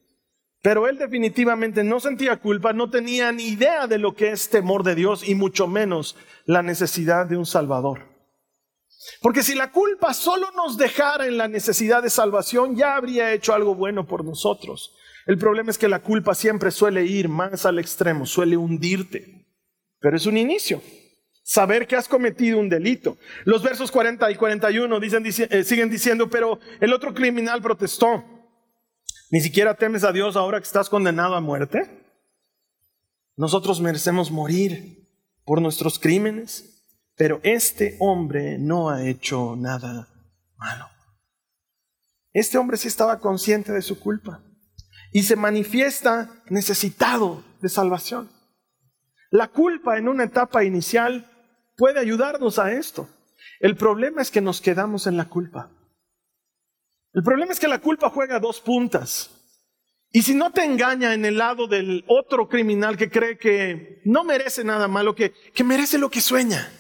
Pero 0.63 0.87
él 0.87 0.99
definitivamente 0.99 1.83
no 1.83 1.99
sentía 1.99 2.37
culpa, 2.37 2.73
no 2.73 2.91
tenía 2.91 3.33
ni 3.33 3.45
idea 3.45 3.87
de 3.87 3.99
lo 3.99 4.15
que 4.15 4.31
es 4.31 4.51
temor 4.51 4.85
de 4.85 4.95
Dios 4.95 5.27
y 5.27 5.35
mucho 5.35 5.67
menos 5.67 6.17
la 6.45 6.63
necesidad 6.63 7.27
de 7.27 7.37
un 7.37 7.47
Salvador. 7.47 8.12
Porque 9.21 9.43
si 9.43 9.55
la 9.55 9.73
culpa 9.73 10.15
solo 10.15 10.51
nos 10.53 10.77
dejara 10.77 11.27
en 11.27 11.37
la 11.37 11.49
necesidad 11.49 12.03
de 12.03 12.11
salvación, 12.11 12.77
ya 12.77 12.97
habría 12.97 13.33
hecho 13.33 13.55
algo 13.55 13.75
bueno 13.75 14.07
por 14.07 14.25
nosotros. 14.25 14.95
El 15.27 15.39
problema 15.39 15.71
es 15.71 15.79
que 15.79 15.89
la 15.89 16.03
culpa 16.03 16.35
siempre 16.35 16.71
suele 16.71 17.05
ir 17.05 17.29
más 17.29 17.65
al 17.67 17.79
extremo, 17.79 18.27
suele 18.27 18.57
hundirte. 18.57 19.47
Pero 20.01 20.17
es 20.17 20.27
un 20.27 20.37
inicio 20.37 20.83
saber 21.43 21.87
que 21.87 21.97
has 21.97 22.09
cometido 22.09 22.59
un 22.59 22.69
delito. 22.69 23.19
Los 23.45 23.63
versos 23.63 23.91
40 23.91 24.31
y 24.31 24.37
41 24.37 25.01
dicen, 25.01 25.27
eh, 25.27 25.65
siguen 25.65 25.91
diciendo, 25.91 26.31
pero 26.31 26.59
el 26.81 26.93
otro 26.93 27.15
criminal 27.15 27.61
protestó. 27.61 28.25
¿Ni 29.31 29.41
siquiera 29.41 29.75
temes 29.75 30.05
a 30.05 30.13
Dios 30.13 30.37
ahora 30.37 30.59
que 30.59 30.67
estás 30.67 30.89
condenado 30.89 31.35
a 31.35 31.41
muerte? 31.41 31.89
Nosotros 33.37 33.81
merecemos 33.81 34.31
morir 34.31 35.09
por 35.45 35.61
nuestros 35.61 35.99
crímenes, 35.99 36.72
pero 37.17 37.41
este 37.43 37.97
hombre 38.01 38.59
no 38.59 38.91
ha 38.91 39.05
hecho 39.05 39.57
nada 39.57 40.09
malo. 40.57 40.89
Este 42.33 42.59
hombre 42.59 42.77
sí 42.77 42.89
estaba 42.89 43.21
consciente 43.21 43.73
de 43.73 43.83
su 43.83 44.01
culpa 44.01 44.43
y 45.13 45.23
se 45.23 45.37
manifiesta 45.37 46.31
necesitado 46.49 47.45
de 47.61 47.69
salvación. 47.69 48.31
La 49.31 49.49
culpa 49.49 49.99
en 49.99 50.09
una 50.09 50.25
etapa 50.25 50.65
inicial 50.65 51.31
puede 51.77 52.01
ayudarnos 52.01 52.59
a 52.59 52.73
esto. 52.73 53.09
El 53.61 53.77
problema 53.77 54.23
es 54.23 54.31
que 54.31 54.41
nos 54.41 54.61
quedamos 54.61 55.07
en 55.07 55.17
la 55.17 55.29
culpa. 55.29 55.71
El 57.13 57.23
problema 57.23 57.53
es 57.53 57.61
que 57.61 57.69
la 57.69 57.79
culpa 57.79 58.09
juega 58.09 58.41
dos 58.41 58.61
puntas. 58.61 59.31
Y 60.11 60.23
si 60.23 60.35
no 60.35 60.53
te 60.53 60.65
engaña 60.65 61.15
en 61.15 61.25
el 61.25 61.39
lado 61.39 61.67
del 61.67 62.05
otro 62.07 62.49
criminal 62.49 62.97
que 62.97 63.11
cree 63.11 63.39
que 63.39 64.03
no 64.05 64.25
merece 64.25 64.65
nada 64.65 64.89
malo, 64.89 65.15
que, 65.15 65.33
que 65.55 65.65
merece 65.65 65.99
lo 65.99 66.11
que 66.11 66.21
sueña, 66.21 66.71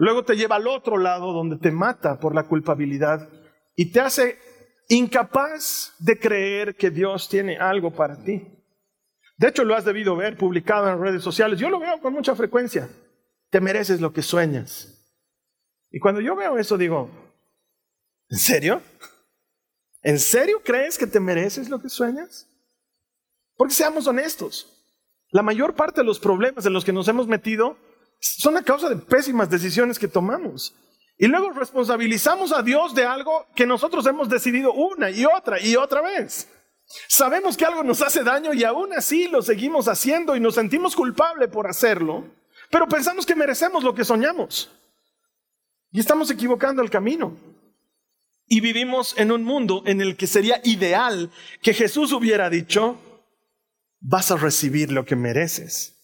luego 0.00 0.24
te 0.24 0.36
lleva 0.36 0.56
al 0.56 0.66
otro 0.66 0.98
lado 0.98 1.32
donde 1.32 1.56
te 1.56 1.70
mata 1.70 2.18
por 2.18 2.34
la 2.34 2.44
culpabilidad 2.44 3.28
y 3.76 3.92
te 3.92 4.00
hace 4.00 4.38
incapaz 4.88 5.94
de 5.98 6.18
creer 6.18 6.74
que 6.74 6.90
Dios 6.90 7.28
tiene 7.28 7.56
algo 7.56 7.92
para 7.92 8.22
ti. 8.22 8.44
De 9.38 9.48
hecho, 9.48 9.64
lo 9.64 9.74
has 9.74 9.84
debido 9.84 10.16
ver 10.16 10.36
publicado 10.36 10.90
en 10.90 11.00
redes 11.00 11.22
sociales. 11.22 11.58
Yo 11.58 11.70
lo 11.70 11.78
veo 11.78 12.00
con 12.00 12.12
mucha 12.12 12.34
frecuencia 12.34 12.88
te 13.50 13.60
mereces 13.60 14.00
lo 14.00 14.12
que 14.12 14.22
sueñas. 14.22 14.96
Y 15.90 15.98
cuando 15.98 16.20
yo 16.20 16.36
veo 16.36 16.56
eso 16.56 16.78
digo, 16.78 17.10
¿en 18.28 18.38
serio? 18.38 18.80
¿En 20.02 20.18
serio 20.18 20.62
crees 20.64 20.96
que 20.96 21.06
te 21.06 21.20
mereces 21.20 21.68
lo 21.68 21.82
que 21.82 21.88
sueñas? 21.88 22.48
Porque 23.56 23.74
seamos 23.74 24.06
honestos, 24.06 24.72
la 25.30 25.42
mayor 25.42 25.74
parte 25.74 26.00
de 26.00 26.06
los 26.06 26.20
problemas 26.20 26.64
en 26.64 26.72
los 26.72 26.84
que 26.84 26.92
nos 26.92 27.08
hemos 27.08 27.26
metido 27.26 27.76
son 28.20 28.56
a 28.56 28.62
causa 28.62 28.88
de 28.88 28.96
pésimas 28.96 29.50
decisiones 29.50 29.98
que 29.98 30.08
tomamos. 30.08 30.74
Y 31.18 31.26
luego 31.26 31.50
responsabilizamos 31.50 32.52
a 32.52 32.62
Dios 32.62 32.94
de 32.94 33.04
algo 33.04 33.46
que 33.54 33.66
nosotros 33.66 34.06
hemos 34.06 34.28
decidido 34.28 34.72
una 34.72 35.10
y 35.10 35.24
otra 35.24 35.60
y 35.60 35.76
otra 35.76 36.00
vez. 36.00 36.48
Sabemos 37.08 37.56
que 37.56 37.64
algo 37.64 37.84
nos 37.84 38.02
hace 38.02 38.22
daño 38.22 38.52
y 38.52 38.64
aún 38.64 38.92
así 38.92 39.28
lo 39.28 39.42
seguimos 39.42 39.86
haciendo 39.86 40.34
y 40.34 40.40
nos 40.40 40.54
sentimos 40.54 40.96
culpables 40.96 41.48
por 41.48 41.68
hacerlo. 41.68 42.24
Pero 42.70 42.88
pensamos 42.88 43.26
que 43.26 43.34
merecemos 43.34 43.84
lo 43.84 43.94
que 43.94 44.04
soñamos. 44.04 44.70
Y 45.92 46.00
estamos 46.00 46.30
equivocando 46.30 46.82
el 46.82 46.90
camino. 46.90 47.36
Y 48.46 48.60
vivimos 48.60 49.14
en 49.18 49.30
un 49.30 49.44
mundo 49.44 49.82
en 49.86 50.00
el 50.00 50.16
que 50.16 50.26
sería 50.26 50.60
ideal 50.64 51.30
que 51.62 51.74
Jesús 51.74 52.12
hubiera 52.12 52.50
dicho, 52.50 52.98
vas 54.00 54.30
a 54.30 54.36
recibir 54.36 54.90
lo 54.90 55.04
que 55.04 55.16
mereces. 55.16 55.96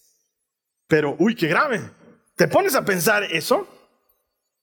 Pero, 0.86 1.16
uy, 1.18 1.34
qué 1.34 1.48
grave. 1.48 1.80
¿Te 2.36 2.48
pones 2.48 2.74
a 2.74 2.84
pensar 2.84 3.24
eso? 3.24 3.66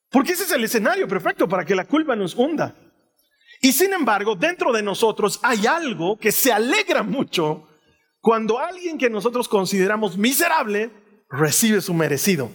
Porque 0.10 0.34
ese 0.34 0.44
es 0.44 0.52
el 0.52 0.64
escenario 0.64 1.08
perfecto 1.08 1.50
para 1.50 1.66
que 1.66 1.76
la 1.76 1.86
culpa 1.86 2.16
nos 2.16 2.36
hunda. 2.36 2.76
Y 3.62 3.72
sin 3.72 3.94
embargo, 3.94 4.36
dentro 4.36 4.72
de 4.72 4.84
nosotros 4.84 5.40
hay 5.42 5.66
algo 5.66 6.18
que 6.18 6.32
se 6.32 6.52
alegra 6.52 7.02
mucho 7.02 7.68
cuando 8.20 8.60
alguien 8.60 8.98
que 8.98 9.10
nosotros 9.10 9.48
consideramos 9.48 10.18
miserable 10.18 10.92
recibe 11.30 11.82
su 11.82 11.94
merecido. 11.94 12.52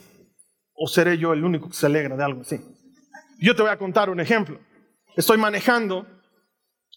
¿O 0.73 0.87
seré 0.87 1.19
yo 1.19 1.33
el 1.33 1.45
único 1.45 1.69
que 1.69 1.75
se 1.75 1.87
alegra 1.87 2.17
de 2.17 2.25
algo 2.25 2.43
así? 2.43 2.61
Yo 3.41 3.57
te 3.57 3.63
voy 3.63 3.73
a 3.73 3.79
contar 3.79 4.11
un 4.11 4.21
ejemplo. 4.21 4.61
Estoy 5.17 5.37
manejando. 5.37 6.07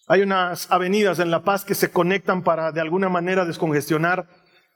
Hay 0.07 0.21
unas 0.21 0.69
avenidas 0.69 1.17
en 1.19 1.31
La 1.31 1.43
Paz 1.43 1.65
que 1.65 1.73
se 1.73 1.89
conectan 1.89 2.43
para 2.43 2.71
de 2.71 2.81
alguna 2.81 3.09
manera 3.09 3.45
descongestionar 3.45 4.27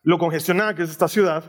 lo 0.02 0.18
congestionada 0.18 0.76
que 0.76 0.84
es 0.84 0.90
esta 0.90 1.08
ciudad. 1.08 1.44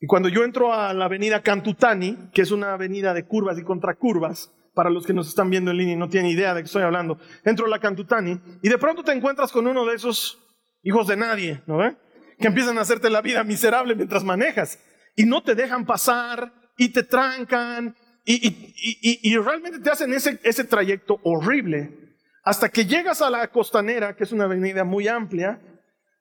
Y 0.00 0.06
cuando 0.06 0.28
yo 0.28 0.44
entro 0.44 0.72
a 0.72 0.94
la 0.94 1.04
avenida 1.04 1.42
Cantutani, 1.42 2.30
que 2.32 2.42
es 2.42 2.50
una 2.50 2.72
avenida 2.72 3.12
de 3.12 3.26
curvas 3.26 3.58
y 3.58 3.62
contracurvas, 3.62 4.50
para 4.74 4.88
los 4.88 5.04
que 5.04 5.12
nos 5.12 5.28
están 5.28 5.50
viendo 5.50 5.70
en 5.70 5.76
línea 5.76 5.94
y 5.94 5.98
no 5.98 6.08
tienen 6.08 6.30
idea 6.30 6.54
de 6.54 6.62
qué 6.62 6.66
estoy 6.66 6.82
hablando, 6.82 7.18
entro 7.44 7.66
a 7.66 7.68
la 7.68 7.80
Cantutani 7.80 8.40
y 8.62 8.68
de 8.68 8.78
pronto 8.78 9.02
te 9.02 9.12
encuentras 9.12 9.52
con 9.52 9.66
uno 9.66 9.84
de 9.84 9.94
esos 9.94 10.38
hijos 10.82 11.06
de 11.06 11.16
nadie, 11.16 11.62
¿no 11.66 11.76
ve? 11.76 11.96
que 12.38 12.46
empiezan 12.46 12.78
a 12.78 12.80
hacerte 12.80 13.10
la 13.10 13.20
vida 13.20 13.44
miserable 13.44 13.94
mientras 13.94 14.24
manejas 14.24 14.78
y 15.14 15.26
no 15.26 15.42
te 15.42 15.54
dejan 15.54 15.84
pasar 15.84 16.52
y 16.78 16.88
te 16.88 17.02
trancan 17.02 17.94
y, 18.24 19.36
realmente 19.36 19.80
te 19.80 19.90
hacen 19.90 20.12
ese, 20.14 20.38
ese 20.44 20.64
trayecto 20.64 21.20
horrible 21.24 22.16
hasta 22.44 22.68
que 22.68 22.86
llegas 22.86 23.20
a 23.20 23.28
la 23.28 23.48
costanera, 23.48 24.14
que 24.16 24.24
es 24.24 24.32
una 24.32 24.44
avenida 24.44 24.84
muy 24.84 25.08
amplia, 25.08 25.60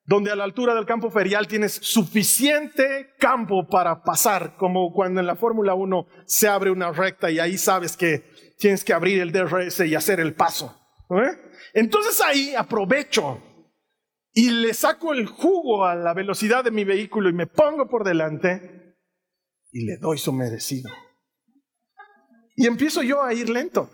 donde 0.09 0.31
a 0.31 0.35
la 0.35 0.43
altura 0.43 0.73
del 0.73 0.87
campo 0.87 1.11
ferial 1.11 1.47
tienes 1.47 1.71
suficiente 1.71 3.13
campo 3.19 3.67
para 3.67 4.01
pasar, 4.01 4.57
como 4.57 4.91
cuando 4.91 5.19
en 5.19 5.27
la 5.27 5.35
Fórmula 5.35 5.75
1 5.75 6.07
se 6.25 6.47
abre 6.47 6.71
una 6.71 6.91
recta 6.91 7.29
y 7.29 7.37
ahí 7.37 7.59
sabes 7.59 7.95
que 7.95 8.23
tienes 8.57 8.83
que 8.83 8.91
abrir 8.91 9.21
el 9.21 9.31
DRS 9.31 9.81
y 9.81 9.93
hacer 9.93 10.19
el 10.19 10.33
paso. 10.33 10.75
Entonces 11.75 12.19
ahí 12.21 12.55
aprovecho 12.55 13.39
y 14.33 14.49
le 14.49 14.73
saco 14.73 15.13
el 15.13 15.27
jugo 15.27 15.85
a 15.85 15.93
la 15.93 16.15
velocidad 16.15 16.63
de 16.63 16.71
mi 16.71 16.85
vehículo 16.85 17.29
y 17.29 17.33
me 17.33 17.45
pongo 17.45 17.87
por 17.87 18.03
delante 18.03 18.95
y 19.71 19.85
le 19.85 19.97
doy 19.97 20.17
su 20.17 20.33
merecido. 20.33 20.89
Y 22.55 22.65
empiezo 22.65 23.03
yo 23.03 23.21
a 23.21 23.31
ir 23.35 23.47
lento. 23.47 23.91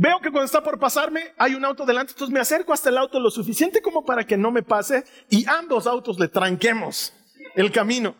Veo 0.00 0.20
que 0.20 0.30
cuando 0.30 0.44
está 0.44 0.62
por 0.62 0.78
pasarme 0.78 1.32
hay 1.36 1.56
un 1.56 1.64
auto 1.64 1.84
delante, 1.84 2.12
entonces 2.12 2.32
me 2.32 2.38
acerco 2.38 2.72
hasta 2.72 2.88
el 2.88 2.98
auto 2.98 3.18
lo 3.18 3.32
suficiente 3.32 3.82
como 3.82 4.04
para 4.04 4.24
que 4.24 4.36
no 4.36 4.52
me 4.52 4.62
pase 4.62 5.02
y 5.28 5.44
ambos 5.48 5.88
autos 5.88 6.20
le 6.20 6.28
tranquemos 6.28 7.12
el 7.56 7.72
camino. 7.72 8.14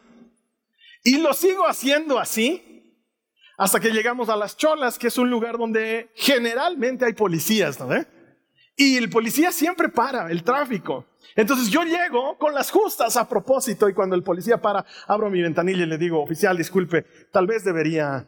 Y 1.05 1.19
lo 1.19 1.33
sigo 1.35 1.69
haciendo 1.69 2.19
así 2.19 2.97
hasta 3.57 3.79
que 3.79 3.93
llegamos 3.93 4.29
a 4.29 4.35
Las 4.35 4.57
Cholas, 4.57 4.99
que 4.99 5.07
es 5.07 5.19
un 5.19 5.31
lugar 5.31 5.57
donde 5.57 6.11
generalmente 6.17 7.05
hay 7.05 7.13
policías, 7.13 7.79
¿no? 7.79 7.95
Y 8.75 8.97
el 8.97 9.09
policía 9.09 9.53
siempre 9.53 9.89
para 9.89 10.33
el 10.33 10.43
tráfico. 10.43 11.07
Entonces 11.37 11.71
yo 11.71 11.85
llego 11.85 12.37
con 12.39 12.55
las 12.55 12.73
justas 12.73 13.17
a 13.17 13.29
propósito 13.29 13.89
y 13.89 13.95
cuando 13.95 14.17
el 14.17 14.25
policía 14.25 14.61
para, 14.61 14.85
abro 15.07 15.31
mi 15.31 15.43
ventanilla 15.43 15.85
y 15.85 15.87
le 15.87 15.97
digo, 15.97 16.21
oficial, 16.21 16.57
disculpe, 16.57 17.07
tal 17.31 17.47
vez 17.47 17.63
debería 17.63 18.27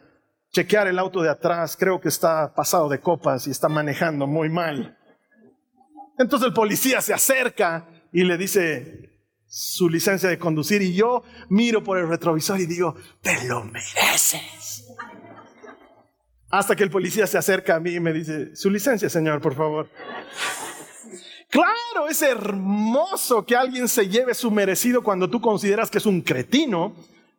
chequear 0.51 0.89
el 0.89 0.99
auto 0.99 1.23
de 1.23 1.31
atrás, 1.31 1.77
creo 1.79 2.01
que 2.01 2.09
está 2.09 2.53
pasado 2.55 2.89
de 2.89 3.01
copas 3.01 3.47
y 3.47 3.51
está 3.51 3.69
manejando 3.69 4.27
muy 4.27 4.49
mal. 4.49 4.97
Entonces 6.19 6.49
el 6.49 6.55
policía 6.55 7.01
se 7.01 7.15
acerca 7.15 7.89
y 8.13 8.25
le 8.25 8.37
dice 8.37 9.11
su 9.47 9.89
licencia 9.89 10.29
de 10.29 10.39
conducir 10.39 10.83
y 10.83 10.95
yo 10.95 11.23
miro 11.49 11.83
por 11.83 11.99
el 11.99 12.09
retrovisor 12.09 12.61
y 12.61 12.67
digo, 12.67 12.95
te 13.21 13.45
lo 13.47 13.65
mereces. 13.65 14.87
Hasta 16.51 16.75
que 16.75 16.83
el 16.83 16.91
policía 16.91 17.27
se 17.27 17.39
acerca 17.39 17.77
a 17.77 17.81
mí 17.81 17.93
y 17.93 18.01
me 18.01 18.13
dice, 18.13 18.55
su 18.57 18.71
licencia, 18.71 19.09
señor, 19.09 19.41
por 19.41 19.55
favor. 19.55 19.89
Claro, 21.49 22.09
es 22.09 22.23
hermoso 22.23 23.45
que 23.45 23.57
alguien 23.57 23.89
se 23.89 24.09
lleve 24.09 24.35
su 24.35 24.51
merecido 24.51 25.03
cuando 25.03 25.31
tú 25.31 25.41
consideras 25.41 25.91
que 25.91 25.99
es 25.99 26.07
un 26.07 26.23
cretino, 26.23 26.95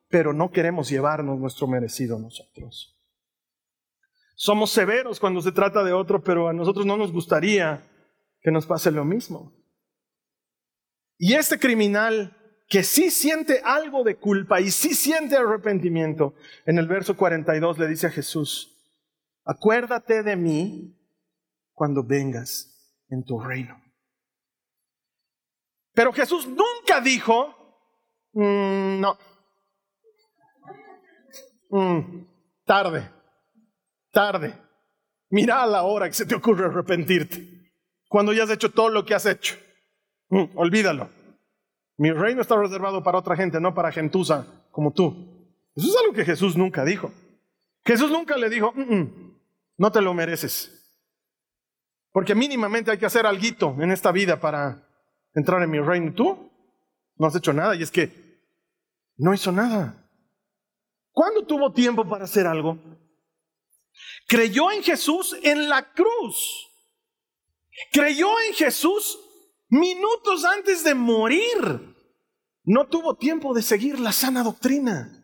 pero 0.09 0.33
no 0.33 0.51
queremos 0.51 0.89
llevarnos 0.89 1.39
nuestro 1.39 1.67
merecido 1.67 2.19
nosotros. 2.19 2.97
Somos 4.43 4.71
severos 4.71 5.19
cuando 5.19 5.39
se 5.39 5.51
trata 5.51 5.83
de 5.83 5.93
otro, 5.93 6.23
pero 6.23 6.49
a 6.49 6.53
nosotros 6.53 6.83
no 6.83 6.97
nos 6.97 7.11
gustaría 7.11 7.87
que 8.41 8.49
nos 8.49 8.65
pase 8.65 8.89
lo 8.89 9.05
mismo. 9.05 9.53
Y 11.19 11.35
este 11.35 11.59
criminal 11.59 12.35
que 12.67 12.81
sí 12.81 13.11
siente 13.11 13.61
algo 13.63 14.03
de 14.03 14.17
culpa 14.17 14.59
y 14.59 14.71
sí 14.71 14.95
siente 14.95 15.37
arrepentimiento, 15.37 16.33
en 16.65 16.79
el 16.79 16.87
verso 16.87 17.15
42 17.15 17.77
le 17.77 17.87
dice 17.87 18.07
a 18.07 18.09
Jesús, 18.09 18.75
acuérdate 19.45 20.23
de 20.23 20.35
mí 20.35 20.99
cuando 21.73 22.03
vengas 22.03 22.97
en 23.09 23.23
tu 23.23 23.39
reino. 23.39 23.79
Pero 25.93 26.11
Jesús 26.13 26.47
nunca 26.47 26.99
dijo, 26.99 27.53
mm, 28.33 29.01
no, 29.01 29.19
mm, 31.69 32.25
tarde 32.65 33.20
tarde. 34.11 34.53
Mira 35.29 35.63
a 35.63 35.65
la 35.65 35.83
hora 35.83 36.07
que 36.07 36.13
se 36.13 36.25
te 36.25 36.35
ocurre 36.35 36.65
arrepentirte. 36.65 37.71
Cuando 38.07 38.33
ya 38.33 38.43
has 38.43 38.49
hecho 38.49 38.71
todo 38.71 38.89
lo 38.89 39.05
que 39.05 39.15
has 39.15 39.25
hecho. 39.25 39.55
Mm, 40.29 40.55
olvídalo. 40.55 41.09
Mi 41.97 42.11
reino 42.11 42.41
está 42.41 42.55
reservado 42.55 43.03
para 43.03 43.17
otra 43.17 43.35
gente, 43.35 43.59
no 43.59 43.73
para 43.73 43.91
gentuza 43.91 44.45
como 44.71 44.91
tú. 44.91 45.49
Eso 45.75 45.87
es 45.87 45.95
algo 46.01 46.13
que 46.13 46.25
Jesús 46.25 46.57
nunca 46.57 46.83
dijo. 46.83 47.11
Jesús 47.85 48.11
nunca 48.11 48.37
le 48.37 48.49
dijo, 48.49 48.73
mm, 48.73 48.95
mm, 48.95 49.37
no 49.77 49.91
te 49.91 50.01
lo 50.01 50.13
mereces. 50.13 50.77
Porque 52.11 52.35
mínimamente 52.35 52.91
hay 52.91 52.97
que 52.97 53.05
hacer 53.05 53.25
algo 53.25 53.77
en 53.79 53.91
esta 53.91 54.11
vida 54.11 54.39
para 54.39 54.83
entrar 55.33 55.63
en 55.63 55.71
mi 55.71 55.79
reino. 55.79 56.13
Tú 56.13 56.51
no 57.15 57.27
has 57.27 57.35
hecho 57.35 57.53
nada 57.53 57.75
y 57.75 57.83
es 57.83 57.91
que 57.91 58.11
no 59.17 59.33
hizo 59.33 59.51
nada. 59.51 59.95
¿Cuándo 61.11 61.45
tuvo 61.45 61.71
tiempo 61.71 62.07
para 62.07 62.25
hacer 62.25 62.47
algo? 62.47 62.77
Creyó 64.31 64.71
en 64.71 64.81
Jesús 64.81 65.35
en 65.43 65.67
la 65.67 65.91
cruz. 65.91 66.71
Creyó 67.91 68.29
en 68.47 68.53
Jesús 68.53 69.19
minutos 69.67 70.45
antes 70.45 70.85
de 70.85 70.95
morir. 70.95 71.97
No 72.63 72.87
tuvo 72.87 73.17
tiempo 73.17 73.53
de 73.53 73.61
seguir 73.61 73.99
la 73.99 74.13
sana 74.13 74.41
doctrina. 74.41 75.21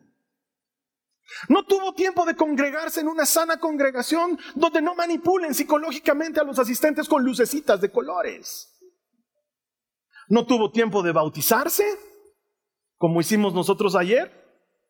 No 1.47 1.63
tuvo 1.63 1.93
tiempo 1.93 2.25
de 2.25 2.35
congregarse 2.35 2.99
en 2.99 3.07
una 3.07 3.25
sana 3.25 3.61
congregación 3.61 4.37
donde 4.55 4.81
no 4.81 4.93
manipulen 4.93 5.55
psicológicamente 5.55 6.41
a 6.41 6.43
los 6.43 6.59
asistentes 6.59 7.07
con 7.07 7.23
lucecitas 7.23 7.79
de 7.79 7.89
colores. 7.89 8.77
No 10.27 10.45
tuvo 10.45 10.69
tiempo 10.69 11.01
de 11.01 11.13
bautizarse, 11.13 11.97
como 12.97 13.21
hicimos 13.21 13.53
nosotros 13.53 13.95
ayer, 13.95 14.33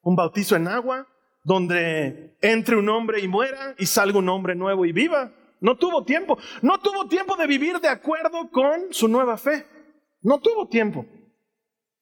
un 0.01 0.15
bautizo 0.15 0.56
en 0.56 0.67
agua, 0.69 1.08
donde 1.47 2.36
entre 2.41 2.75
un 2.75 2.89
hombre 2.89 3.21
y 3.21 3.27
muera 3.29 3.73
y 3.77 3.86
salga 3.86 4.19
un 4.19 4.27
hombre 4.27 4.53
nuevo 4.53 4.86
y 4.86 4.91
viva. 4.91 5.31
No 5.62 5.77
tuvo 5.77 6.03
tiempo. 6.03 6.38
No 6.62 6.77
tuvo 6.79 7.07
tiempo 7.07 7.38
de 7.38 7.47
vivir 7.47 7.79
de 7.79 7.88
acuerdo 7.88 8.51
con 8.51 8.91
su 8.91 9.07
nueva 9.07 9.38
fe. 9.38 9.65
No 10.21 10.41
tuvo 10.41 10.67
tiempo. 10.67 11.05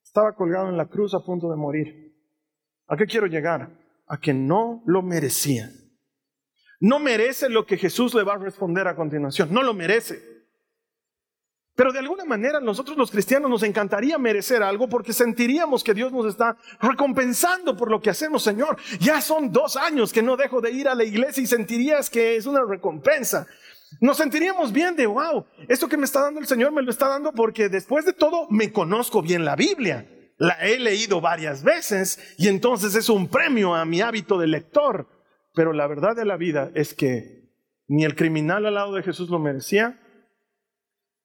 Estaba 0.03 0.33
colgado 0.33 0.69
en 0.69 0.77
la 0.77 0.87
cruz 0.87 1.13
a 1.13 1.19
punto 1.19 1.51
de 1.51 1.57
morir. 1.57 2.11
¿A 2.87 2.97
qué 2.97 3.05
quiero 3.05 3.27
llegar? 3.27 3.69
A 4.07 4.19
que 4.19 4.33
no 4.33 4.81
lo 4.87 5.03
merecía. 5.03 5.69
No 6.79 6.97
merece 6.97 7.47
lo 7.47 7.67
que 7.67 7.77
Jesús 7.77 8.15
le 8.15 8.23
va 8.23 8.33
a 8.33 8.39
responder 8.39 8.87
a 8.87 8.95
continuación. 8.95 9.53
No 9.53 9.61
lo 9.61 9.75
merece. 9.75 10.23
Pero 11.75 11.91
de 11.91 11.99
alguna 11.99 12.23
manera 12.23 12.61
nosotros 12.61 12.97
los 12.97 13.11
cristianos 13.11 13.49
nos 13.49 13.63
encantaría 13.63 14.17
merecer 14.17 14.63
algo 14.63 14.87
porque 14.87 15.11
sentiríamos 15.11 15.83
que 15.83 15.93
Dios 15.93 16.11
nos 16.11 16.25
está 16.25 16.55
recompensando 16.79 17.75
por 17.75 17.91
lo 17.91 18.01
que 18.01 18.09
hacemos, 18.09 18.43
Señor. 18.43 18.77
Ya 18.99 19.19
son 19.19 19.51
dos 19.51 19.75
años 19.75 20.13
que 20.13 20.23
no 20.23 20.37
dejo 20.37 20.61
de 20.61 20.71
ir 20.71 20.87
a 20.87 20.95
la 20.95 21.03
iglesia 21.03 21.43
y 21.43 21.47
sentirías 21.47 22.09
que 22.09 22.37
es 22.37 22.45
una 22.45 22.63
recompensa. 22.63 23.45
Nos 23.99 24.17
sentiríamos 24.17 24.71
bien 24.71 24.95
de, 24.95 25.05
wow, 25.05 25.45
esto 25.67 25.89
que 25.89 25.97
me 25.97 26.05
está 26.05 26.21
dando 26.21 26.39
el 26.39 26.47
Señor 26.47 26.71
me 26.71 26.81
lo 26.81 26.91
está 26.91 27.09
dando 27.09 27.33
porque 27.33 27.67
después 27.67 28.05
de 28.05 28.13
todo 28.13 28.47
me 28.49 28.71
conozco 28.71 29.21
bien 29.21 29.43
la 29.43 29.57
Biblia. 29.57 30.09
La 30.37 30.53
he 30.61 30.79
leído 30.79 31.21
varias 31.21 31.63
veces 31.63 32.35
y 32.37 32.47
entonces 32.47 32.95
es 32.95 33.09
un 33.09 33.27
premio 33.27 33.75
a 33.75 33.85
mi 33.85 34.01
hábito 34.01 34.37
de 34.37 34.47
lector. 34.47 35.07
Pero 35.53 35.73
la 35.73 35.87
verdad 35.87 36.15
de 36.15 36.25
la 36.25 36.37
vida 36.37 36.71
es 36.73 36.93
que 36.93 37.49
ni 37.87 38.05
el 38.05 38.15
criminal 38.15 38.65
al 38.65 38.75
lado 38.75 38.93
de 38.93 39.03
Jesús 39.03 39.29
lo 39.29 39.39
merecía, 39.39 40.01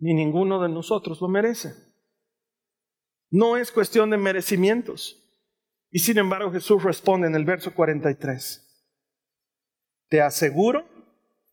ni 0.00 0.14
ninguno 0.14 0.60
de 0.60 0.68
nosotros 0.68 1.20
lo 1.20 1.28
merece. 1.28 1.74
No 3.30 3.56
es 3.56 3.70
cuestión 3.70 4.10
de 4.10 4.16
merecimientos. 4.16 5.16
Y 5.90 6.00
sin 6.00 6.18
embargo 6.18 6.50
Jesús 6.50 6.82
responde 6.82 7.28
en 7.28 7.34
el 7.34 7.44
verso 7.44 7.74
43. 7.74 8.66
Te 10.08 10.22
aseguro 10.22 10.88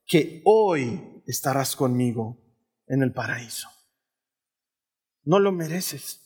que 0.05 0.41
hoy 0.45 1.21
estarás 1.27 1.75
conmigo 1.75 2.38
en 2.88 3.03
el 3.03 3.13
paraíso. 3.13 3.69
No 5.23 5.39
lo 5.39 5.51
mereces. 5.51 6.23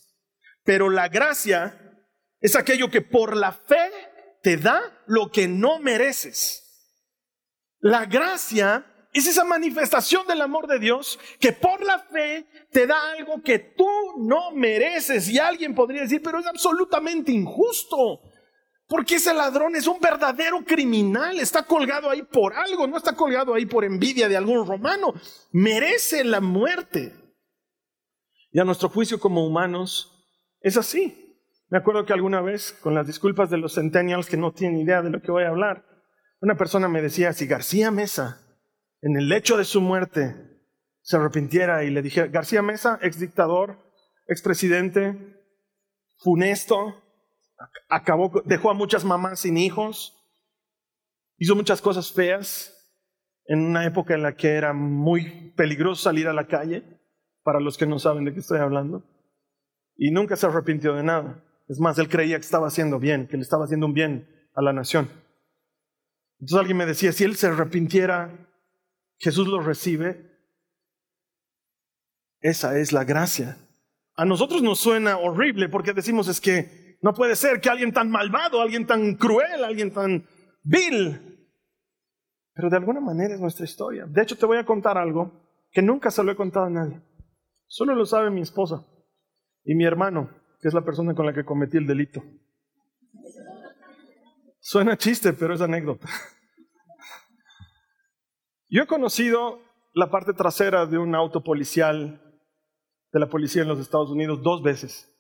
Pero 0.64 0.90
la 0.90 1.10
gracia 1.10 2.06
es 2.40 2.56
aquello 2.56 2.90
que 2.90 3.02
por 3.02 3.36
la 3.36 3.52
fe 3.52 3.90
te 4.44 4.58
da 4.58 5.04
lo 5.08 5.32
que 5.32 5.48
no 5.48 5.80
mereces. 5.80 6.62
La 7.80 8.06
gracia 8.06 8.91
es 9.14 9.28
esa 9.28 9.44
manifestación 9.44 10.26
del 10.26 10.42
amor 10.42 10.68
de 10.68 10.80
Dios 10.80 11.20
que 11.40 11.52
por 11.52 11.84
la 11.84 12.00
fe 12.00 12.46
te 12.72 12.88
da 12.88 13.12
algo 13.12 13.42
que 13.42 13.60
tú 13.60 13.88
no 14.18 14.52
mereces. 14.52 15.30
Y 15.30 15.38
alguien 15.38 15.76
podría 15.76 16.02
decir, 16.02 16.22
pero 16.24 16.40
es 16.40 16.48
absolutamente 16.48 17.32
injusto. 17.32 18.22
Porque 18.88 19.16
ese 19.16 19.34
ladrón 19.34 19.76
es 19.76 19.88
un 19.88 20.00
verdadero 20.00 20.66
criminal, 20.66 21.40
está 21.40 21.64
colgado 21.64 22.10
ahí 22.10 22.24
por 22.24 22.54
algo, 22.54 22.88
no 22.88 22.98
está 22.98 23.16
colgado 23.16 23.54
ahí 23.54 23.66
por 23.66 23.86
envidia 23.86 24.28
de 24.28 24.36
algún 24.36 24.68
romano, 24.68 25.14
merece 25.54 26.26
la 26.26 26.42
muerte. 26.42 27.14
Y 28.52 28.60
a 28.60 28.66
nuestro 28.66 28.90
juicio 28.90 29.18
como 29.18 29.46
humanos 29.46 30.26
es 30.60 30.76
así. 30.76 31.38
Me 31.70 31.78
acuerdo 31.78 32.06
que 32.06 32.12
alguna 32.12 32.42
vez, 32.42 32.74
con 32.74 32.94
las 32.94 33.08
disculpas 33.08 33.50
de 33.50 33.58
los 33.58 33.76
centennials 33.76 34.28
que 34.28 34.36
no 34.36 34.52
tienen 34.52 34.82
idea 34.82 35.02
de 35.02 35.10
lo 35.10 35.22
que 35.22 35.32
voy 35.32 35.44
a 35.44 35.50
hablar, 35.50 35.86
una 36.42 36.58
persona 36.58 36.90
me 36.90 37.02
decía, 37.02 37.32
si 37.32 37.48
García 37.48 37.92
Mesa 37.92 38.42
en 39.02 39.18
el 39.18 39.30
lecho 39.30 39.58
de 39.58 39.66
su 39.66 39.82
muerte 39.82 40.36
se 41.02 41.18
arrepintiera 41.18 41.84
y 41.84 41.90
le 41.90 42.02
dijera, 42.02 42.28
García 42.28 42.62
Mesa, 42.62 43.00
ex 43.02 43.20
dictador, 43.20 43.78
ex 44.28 44.42
presidente, 44.42 45.18
funesto, 46.18 46.96
acabó, 47.90 48.32
dejó 48.46 48.70
a 48.70 48.76
muchas 48.76 49.04
mamás 49.04 49.40
sin 49.40 49.58
hijos, 49.58 50.18
Hizo 51.42 51.56
muchas 51.56 51.82
cosas 51.82 52.12
feas 52.12 52.72
en 53.48 53.66
una 53.66 53.84
época 53.84 54.14
en 54.14 54.22
la 54.22 54.36
que 54.36 54.50
era 54.50 54.74
muy 54.74 55.52
peligroso 55.58 56.04
salir 56.04 56.28
a 56.28 56.34
la 56.34 56.46
calle, 56.46 56.84
para 57.42 57.60
los 57.60 57.80
que 57.80 57.88
no 57.88 57.98
saben 57.98 58.26
de 58.26 58.34
qué 58.34 58.42
estoy 58.42 58.60
hablando. 58.60 59.04
Y 59.98 60.12
nunca 60.12 60.36
se 60.36 60.46
arrepintió 60.46 60.94
de 60.94 61.02
nada. 61.02 61.44
Es 61.68 61.80
más, 61.80 61.98
él 61.98 62.10
creía 62.10 62.36
que 62.36 62.46
estaba 62.46 62.68
haciendo 62.68 63.00
bien, 63.00 63.28
que 63.28 63.38
le 63.38 63.42
estaba 63.42 63.66
haciendo 63.66 63.88
un 63.88 63.94
bien 63.96 64.30
a 64.54 64.62
la 64.62 64.72
nación. 64.72 65.10
Entonces 66.40 66.60
alguien 66.60 66.78
me 66.78 66.86
decía, 66.86 67.12
si 67.12 67.24
él 67.24 67.36
se 67.36 67.48
arrepintiera, 67.48 68.51
Jesús 69.22 69.48
lo 69.48 69.62
recibe. 69.62 70.32
Esa 72.40 72.78
es 72.80 72.92
la 72.92 73.04
gracia. 73.04 73.58
A 74.16 74.26
nosotros 74.26 74.64
nos 74.64 74.80
suena 74.80 75.18
horrible 75.18 75.70
porque 75.70 75.94
decimos 75.94 76.28
es 76.28 76.42
que 76.42 76.98
no 77.02 77.14
puede 77.14 77.36
ser 77.36 77.62
que 77.62 77.70
alguien 77.70 77.94
tan 77.94 78.10
malvado, 78.10 78.62
alguien 78.62 78.88
tan 78.88 79.16
cruel, 79.16 79.64
alguien 79.64 79.94
tan 79.94 80.26
vil. 80.64 81.48
Pero 82.54 82.70
de 82.72 82.78
alguna 82.78 83.00
manera 83.00 83.36
es 83.36 83.40
nuestra 83.40 83.64
historia. 83.64 84.06
De 84.08 84.24
hecho, 84.24 84.36
te 84.36 84.48
voy 84.48 84.58
a 84.58 84.66
contar 84.66 84.98
algo 84.98 85.32
que 85.72 85.84
nunca 85.84 86.10
se 86.10 86.24
lo 86.24 86.32
he 86.32 86.36
contado 86.36 86.66
a 86.66 86.72
nadie. 86.72 87.00
Solo 87.68 87.94
lo 87.94 88.08
sabe 88.08 88.32
mi 88.32 88.42
esposa 88.42 88.84
y 89.64 89.76
mi 89.76 89.86
hermano, 89.86 90.32
que 90.60 90.68
es 90.68 90.74
la 90.74 90.84
persona 90.84 91.14
con 91.14 91.28
la 91.28 91.34
que 91.34 91.46
cometí 91.46 91.78
el 91.78 91.86
delito. 91.86 92.24
Suena 94.60 94.98
chiste, 94.98 95.34
pero 95.34 95.54
es 95.54 95.62
anécdota. 95.62 96.08
Yo 98.74 98.84
he 98.84 98.88
conocido 98.88 99.60
la 99.94 100.10
parte 100.10 100.32
trasera 100.32 100.86
de 100.86 100.98
un 100.98 101.14
auto 101.14 101.44
policial 101.44 102.22
de 103.12 103.20
la 103.20 103.28
policía 103.28 103.64
en 103.64 103.68
los 103.68 103.80
Estados 103.80 104.10
Unidos 104.10 104.42
dos 104.42 104.64
veces. 104.64 105.14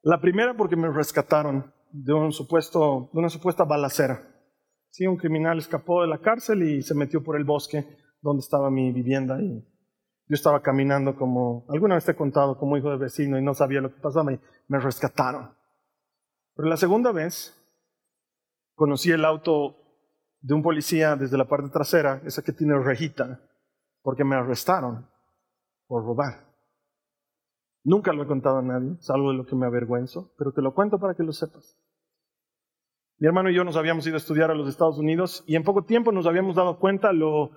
La 0.00 0.18
primera 0.18 0.56
porque 0.56 0.74
me 0.74 0.90
rescataron 0.90 1.70
de, 1.92 2.14
un 2.14 2.32
supuesto, 2.32 3.10
de 3.12 3.18
una 3.18 3.28
supuesta 3.28 3.64
balacera. 3.64 4.22
Sí, 4.88 5.06
un 5.06 5.18
criminal 5.18 5.58
escapó 5.58 6.00
de 6.00 6.08
la 6.08 6.22
cárcel 6.22 6.62
y 6.62 6.80
se 6.80 6.94
metió 6.94 7.22
por 7.22 7.36
el 7.36 7.44
bosque 7.44 7.86
donde 8.22 8.40
estaba 8.40 8.70
mi 8.70 8.92
vivienda 8.92 9.38
y 9.42 9.62
yo 10.26 10.34
estaba 10.34 10.62
caminando 10.62 11.16
como, 11.16 11.66
alguna 11.68 11.96
vez 11.96 12.06
te 12.06 12.12
he 12.12 12.16
contado, 12.16 12.56
como 12.56 12.78
hijo 12.78 12.88
de 12.88 12.96
vecino 12.96 13.38
y 13.38 13.42
no 13.42 13.52
sabía 13.52 13.82
lo 13.82 13.92
que 13.92 14.00
pasaba 14.00 14.32
y 14.32 14.40
me 14.68 14.78
rescataron. 14.78 15.54
Pero 16.56 16.66
la 16.66 16.78
segunda 16.78 17.12
vez 17.12 17.62
conocí 18.74 19.10
el 19.10 19.26
auto 19.26 19.83
de 20.44 20.52
un 20.52 20.62
policía 20.62 21.16
desde 21.16 21.38
la 21.38 21.46
parte 21.46 21.70
trasera, 21.70 22.20
esa 22.26 22.42
que 22.42 22.52
tiene 22.52 22.78
rejita, 22.78 23.40
porque 24.02 24.24
me 24.24 24.36
arrestaron 24.36 25.08
por 25.86 26.04
robar. 26.04 26.44
Nunca 27.82 28.12
lo 28.12 28.22
he 28.22 28.26
contado 28.26 28.58
a 28.58 28.62
nadie, 28.62 28.94
es 29.00 29.08
algo 29.08 29.30
de 29.30 29.38
lo 29.38 29.46
que 29.46 29.56
me 29.56 29.64
avergüenzo, 29.64 30.34
pero 30.36 30.52
te 30.52 30.60
lo 30.60 30.74
cuento 30.74 30.98
para 30.98 31.14
que 31.14 31.22
lo 31.22 31.32
sepas. 31.32 31.78
Mi 33.16 33.26
hermano 33.26 33.48
y 33.48 33.54
yo 33.54 33.64
nos 33.64 33.76
habíamos 33.76 34.06
ido 34.06 34.16
a 34.16 34.18
estudiar 34.18 34.50
a 34.50 34.54
los 34.54 34.68
Estados 34.68 34.98
Unidos 34.98 35.44
y 35.46 35.56
en 35.56 35.64
poco 35.64 35.86
tiempo 35.86 36.12
nos 36.12 36.26
habíamos 36.26 36.56
dado 36.56 36.78
cuenta 36.78 37.10
lo 37.14 37.52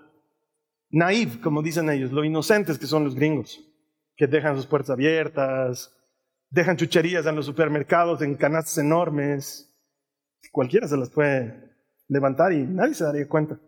naive, 0.89 1.41
como 1.41 1.61
dicen 1.61 1.89
ellos, 1.89 2.13
lo 2.13 2.23
inocentes 2.23 2.79
que 2.79 2.85
son 2.85 3.03
los 3.03 3.15
gringos, 3.15 3.59
que 4.15 4.27
dejan 4.27 4.55
sus 4.55 4.65
puertas 4.65 4.91
abiertas, 4.91 5.93
dejan 6.49 6.77
chucherías 6.77 7.25
en 7.25 7.35
los 7.35 7.45
supermercados 7.45 8.21
en 8.21 8.35
canastas 8.35 8.77
enormes. 8.77 9.77
Cualquiera 10.53 10.87
se 10.87 10.95
las 10.95 11.09
puede 11.09 11.67
levantar 12.07 12.53
y 12.53 12.63
nadie 12.63 12.93
se 12.93 13.03
daría 13.03 13.27
cuenta, 13.27 13.59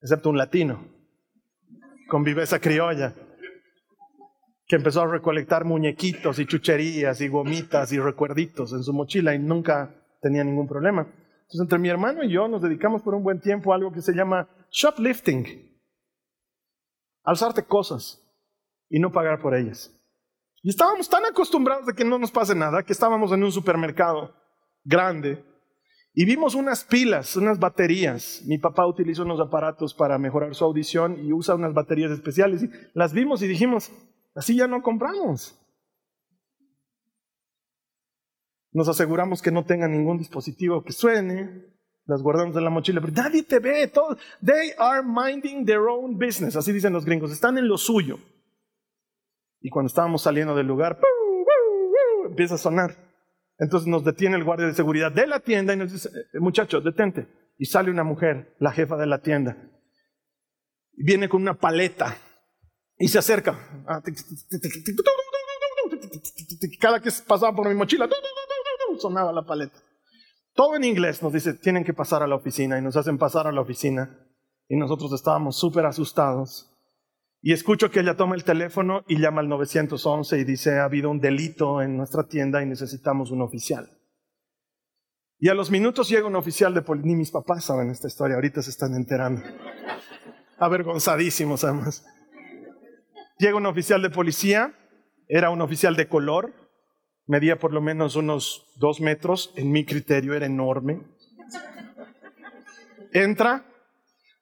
excepto 0.00 0.30
un 0.30 0.38
latino 0.38 0.84
con 2.08 2.24
viveza 2.24 2.58
criolla 2.58 3.14
que 4.66 4.76
empezó 4.76 5.02
a 5.02 5.06
recolectar 5.06 5.64
muñequitos 5.64 6.38
y 6.38 6.46
chucherías 6.46 7.20
y 7.20 7.28
gomitas 7.28 7.92
y 7.92 7.98
recuerditos 7.98 8.72
en 8.72 8.82
su 8.82 8.92
mochila 8.92 9.34
y 9.34 9.38
nunca 9.38 9.94
tenía 10.20 10.44
ningún 10.44 10.68
problema. 10.68 11.02
Entonces, 11.02 11.60
entre 11.62 11.78
mi 11.78 11.88
hermano 11.88 12.22
y 12.22 12.30
yo 12.30 12.46
nos 12.46 12.62
dedicamos 12.62 13.02
por 13.02 13.14
un 13.14 13.24
buen 13.24 13.40
tiempo 13.40 13.72
a 13.72 13.76
algo 13.76 13.90
que 13.90 14.02
se 14.02 14.12
llama 14.12 14.48
shoplifting. 14.70 15.76
Alzarte 17.24 17.64
cosas 17.64 18.22
y 18.88 19.00
no 19.00 19.10
pagar 19.10 19.40
por 19.40 19.56
ellas. 19.56 19.92
Y 20.62 20.70
estábamos 20.70 21.08
tan 21.08 21.24
acostumbrados 21.24 21.86
de 21.86 21.94
que 21.94 22.04
no 22.04 22.18
nos 22.18 22.30
pase 22.30 22.54
nada 22.54 22.84
que 22.84 22.92
estábamos 22.92 23.32
en 23.32 23.42
un 23.42 23.50
supermercado 23.50 24.36
grande 24.84 25.44
y 26.12 26.24
vimos 26.24 26.54
unas 26.54 26.84
pilas, 26.84 27.36
unas 27.36 27.58
baterías. 27.58 28.42
Mi 28.46 28.58
papá 28.58 28.86
utilizó 28.86 29.22
unos 29.22 29.40
aparatos 29.40 29.94
para 29.94 30.18
mejorar 30.18 30.54
su 30.54 30.64
audición 30.64 31.24
y 31.24 31.32
usa 31.32 31.54
unas 31.54 31.74
baterías 31.74 32.10
especiales. 32.10 32.64
Las 32.94 33.12
vimos 33.12 33.42
y 33.42 33.46
dijimos, 33.46 33.92
Así 34.34 34.56
ya 34.56 34.66
no 34.66 34.82
compramos. 34.82 35.56
Nos 38.72 38.88
aseguramos 38.88 39.42
que 39.42 39.50
no 39.50 39.64
tenga 39.64 39.88
ningún 39.88 40.18
dispositivo 40.18 40.84
que 40.84 40.92
suene, 40.92 41.64
las 42.04 42.22
guardamos 42.22 42.56
en 42.56 42.64
la 42.64 42.70
mochila, 42.70 43.00
pero 43.00 43.12
nadie 43.12 43.42
te 43.42 43.58
ve. 43.58 43.92
They 44.44 44.72
are 44.78 45.02
minding 45.02 45.66
their 45.66 45.80
own 45.80 46.16
business, 46.16 46.54
así 46.54 46.72
dicen 46.72 46.92
los 46.92 47.04
gringos, 47.04 47.32
están 47.32 47.58
en 47.58 47.66
lo 47.66 47.76
suyo. 47.76 48.18
Y 49.60 49.70
cuando 49.70 49.88
estábamos 49.88 50.22
saliendo 50.22 50.54
del 50.54 50.68
lugar, 50.68 51.00
empieza 52.24 52.54
a 52.54 52.58
sonar. 52.58 53.09
Entonces 53.60 53.86
nos 53.86 54.04
detiene 54.04 54.36
el 54.36 54.44
guardia 54.44 54.66
de 54.66 54.74
seguridad 54.74 55.12
de 55.12 55.26
la 55.26 55.38
tienda 55.38 55.74
y 55.74 55.76
nos 55.76 55.92
dice, 55.92 56.08
eh, 56.08 56.40
muchacho, 56.40 56.80
detente. 56.80 57.28
Y 57.58 57.66
sale 57.66 57.90
una 57.90 58.02
mujer, 58.02 58.56
la 58.58 58.72
jefa 58.72 58.96
de 58.96 59.06
la 59.06 59.18
tienda. 59.20 59.56
Viene 60.92 61.28
con 61.28 61.42
una 61.42 61.54
paleta 61.54 62.16
y 62.98 63.08
se 63.08 63.18
acerca. 63.18 63.58
Cada 66.80 67.00
que 67.00 67.10
pasaba 67.26 67.54
por 67.54 67.68
mi 67.68 67.74
mochila, 67.74 68.08
sonaba 68.98 69.30
la 69.30 69.44
paleta. 69.44 69.78
Todo 70.54 70.76
en 70.76 70.84
inglés 70.84 71.22
nos 71.22 71.32
dice, 71.32 71.52
tienen 71.52 71.84
que 71.84 71.92
pasar 71.92 72.22
a 72.22 72.26
la 72.26 72.36
oficina 72.36 72.78
y 72.78 72.82
nos 72.82 72.96
hacen 72.96 73.18
pasar 73.18 73.46
a 73.46 73.52
la 73.52 73.60
oficina. 73.60 74.26
Y 74.68 74.76
nosotros 74.76 75.12
estábamos 75.12 75.58
súper 75.58 75.84
asustados. 75.84 76.70
Y 77.42 77.52
escucho 77.52 77.90
que 77.90 78.00
ella 78.00 78.16
toma 78.16 78.34
el 78.34 78.44
teléfono 78.44 79.02
y 79.08 79.18
llama 79.18 79.40
al 79.40 79.48
911 79.48 80.38
y 80.38 80.44
dice, 80.44 80.78
ha 80.78 80.84
habido 80.84 81.10
un 81.10 81.20
delito 81.20 81.80
en 81.80 81.96
nuestra 81.96 82.28
tienda 82.28 82.62
y 82.62 82.66
necesitamos 82.66 83.30
un 83.30 83.40
oficial. 83.40 83.88
Y 85.38 85.48
a 85.48 85.54
los 85.54 85.70
minutos 85.70 86.10
llega 86.10 86.26
un 86.26 86.36
oficial 86.36 86.74
de 86.74 86.82
policía, 86.82 87.08
ni 87.08 87.16
mis 87.16 87.30
papás 87.30 87.64
saben 87.64 87.90
esta 87.90 88.08
historia, 88.08 88.34
ahorita 88.34 88.60
se 88.60 88.68
están 88.68 88.94
enterando. 88.94 89.42
Avergonzadísimos 90.58 91.64
además. 91.64 92.04
Llega 93.38 93.56
un 93.56 93.64
oficial 93.64 94.02
de 94.02 94.10
policía, 94.10 94.74
era 95.26 95.48
un 95.48 95.62
oficial 95.62 95.96
de 95.96 96.08
color, 96.08 96.52
medía 97.26 97.58
por 97.58 97.72
lo 97.72 97.80
menos 97.80 98.16
unos 98.16 98.70
dos 98.76 99.00
metros, 99.00 99.54
en 99.56 99.72
mi 99.72 99.86
criterio 99.86 100.34
era 100.34 100.44
enorme. 100.44 101.00
Entra, 103.14 103.64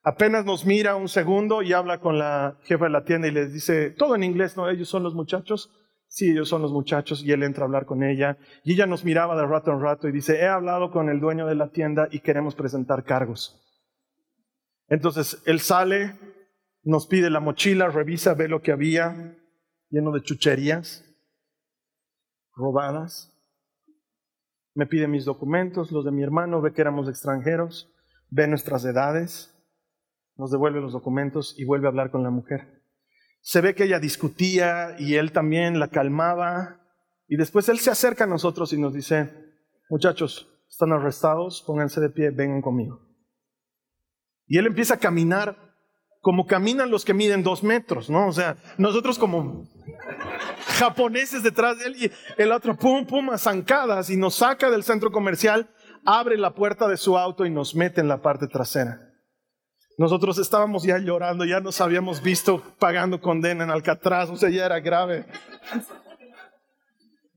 apenas 0.03 0.45
nos 0.45 0.65
mira 0.65 0.97
un 0.97 1.09
segundo 1.09 1.63
y 1.63 1.73
habla 1.73 2.01
con 2.01 2.19
la 2.19 2.59
jefa 2.65 2.85
de 2.85 2.91
la 2.91 3.05
tienda 3.05 3.29
y 3.29 3.33
les 3.33 3.53
dice, 3.53 3.91
todo 3.91 4.15
en 4.15 4.25
inglés, 4.25 4.57
¿no? 4.57 4.69
Ellos 4.69 4.89
son 4.89 5.03
los 5.03 5.15
muchachos. 5.15 5.71
Sí, 6.11 6.31
ellos 6.31 6.49
son 6.49 6.63
los 6.63 6.73
muchachos 6.73 7.23
y 7.23 7.33
él 7.33 7.43
entra 7.43 7.65
a 7.65 7.67
hablar 7.67 7.85
con 7.85 8.03
ella 8.03 8.39
y 8.65 8.73
ella 8.73 8.87
nos 8.87 9.05
miraba 9.05 9.37
de 9.37 9.47
rato 9.47 9.73
en 9.73 9.83
rato 9.83 10.09
y 10.09 10.13
dice, 10.13 10.41
he 10.41 10.47
hablado 10.47 10.91
con 10.91 11.11
el 11.11 11.21
dueño 11.21 11.47
de 11.47 11.55
la 11.55 11.69
tienda 11.69 12.09
y 12.11 12.21
queremos 12.21 12.55
presentar 12.55 13.05
cargos. 13.05 13.61
Entonces 14.89 15.43
él 15.45 15.61
sale, 15.61 16.17
nos 16.83 17.07
pide 17.07 17.29
la 17.29 17.41
mochila, 17.41 17.89
revisa, 17.89 18.33
ve 18.33 18.49
lo 18.49 18.63
que 18.63 18.73
había, 18.73 19.37
lleno 19.91 20.13
de 20.13 20.23
chucherías, 20.23 21.05
robadas. 22.55 23.35
Me 24.75 24.87
pide 24.87 25.09
mis 25.09 25.27
documentos, 25.27 25.93
los 25.93 26.07
de 26.07 26.13
mi 26.13 26.23
hermano, 26.23 26.63
ve 26.63 26.73
que 26.73 26.81
éramos 26.81 27.09
extranjeros, 27.09 27.93
ve 28.31 28.47
nuestras 28.47 28.83
edades, 28.87 29.55
nos 30.39 30.53
devuelve 30.53 30.81
los 30.81 30.93
documentos 30.93 31.55
y 31.59 31.65
vuelve 31.65 31.87
a 31.87 31.91
hablar 31.91 32.11
con 32.11 32.23
la 32.23 32.31
mujer. 32.31 32.83
Se 33.41 33.61
ve 33.61 33.75
que 33.75 33.85
ella 33.85 33.99
discutía 33.99 34.95
y 34.99 35.17
él 35.17 35.33
también 35.33 35.81
la 35.81 35.89
calmaba. 35.89 36.81
Y 37.27 37.37
después 37.37 37.69
él 37.69 37.79
se 37.79 37.91
acerca 37.91 38.25
a 38.25 38.29
nosotros 38.29 38.73
y 38.73 38.79
nos 38.79 38.95
dice, 38.95 39.31
muchachos, 39.91 40.49
están 40.71 40.93
arrestados, 40.93 41.63
pónganse 41.67 42.01
de 42.01 42.11
pie, 42.11 42.31
vengan 42.31 42.63
conmigo. 42.63 43.01
Y 44.47 44.59
él 44.59 44.67
empieza 44.67 44.95
a 44.95 44.99
caminar 44.99 45.57
como 46.21 46.47
caminan 46.47 46.91
los 46.91 47.05
que 47.05 47.15
miden 47.15 47.43
dos 47.43 47.63
metros, 47.63 48.11
¿no? 48.11 48.29
O 48.29 48.33
sea, 48.33 48.57
nosotros 48.77 49.19
como 49.19 49.69
japoneses 50.79 51.43
detrás 51.43 51.79
de 51.79 51.87
él 51.87 51.97
y 51.97 52.13
el 52.41 52.53
otro 52.53 52.77
pum, 52.77 53.07
pum, 53.07 53.31
a 53.31 53.39
zancadas 53.39 54.11
y 54.11 54.17
nos 54.17 54.37
saca 54.37 54.71
del 54.71 54.83
centro 54.83 55.11
comercial, 55.11 55.71
abre 56.05 56.37
la 56.37 56.55
puerta 56.55 56.89
de 56.89 56.97
su 56.97 57.17
auto 57.17 57.47
y 57.47 57.51
nos 57.51 57.75
mete 57.75 58.01
en 58.01 58.09
la 58.09 58.21
parte 58.21 58.47
trasera. 58.47 59.08
Nosotros 59.99 60.39
estábamos 60.39 60.85
ya 60.85 60.99
llorando, 60.99 61.45
ya 61.45 61.59
nos 61.59 61.81
habíamos 61.81 62.23
visto 62.23 62.63
pagando 62.79 63.21
condena 63.21 63.65
en 63.65 63.71
Alcatraz, 63.71 64.31
o 64.31 64.37
sea, 64.37 64.49
ya 64.49 64.65
era 64.65 64.79
grave. 64.79 65.27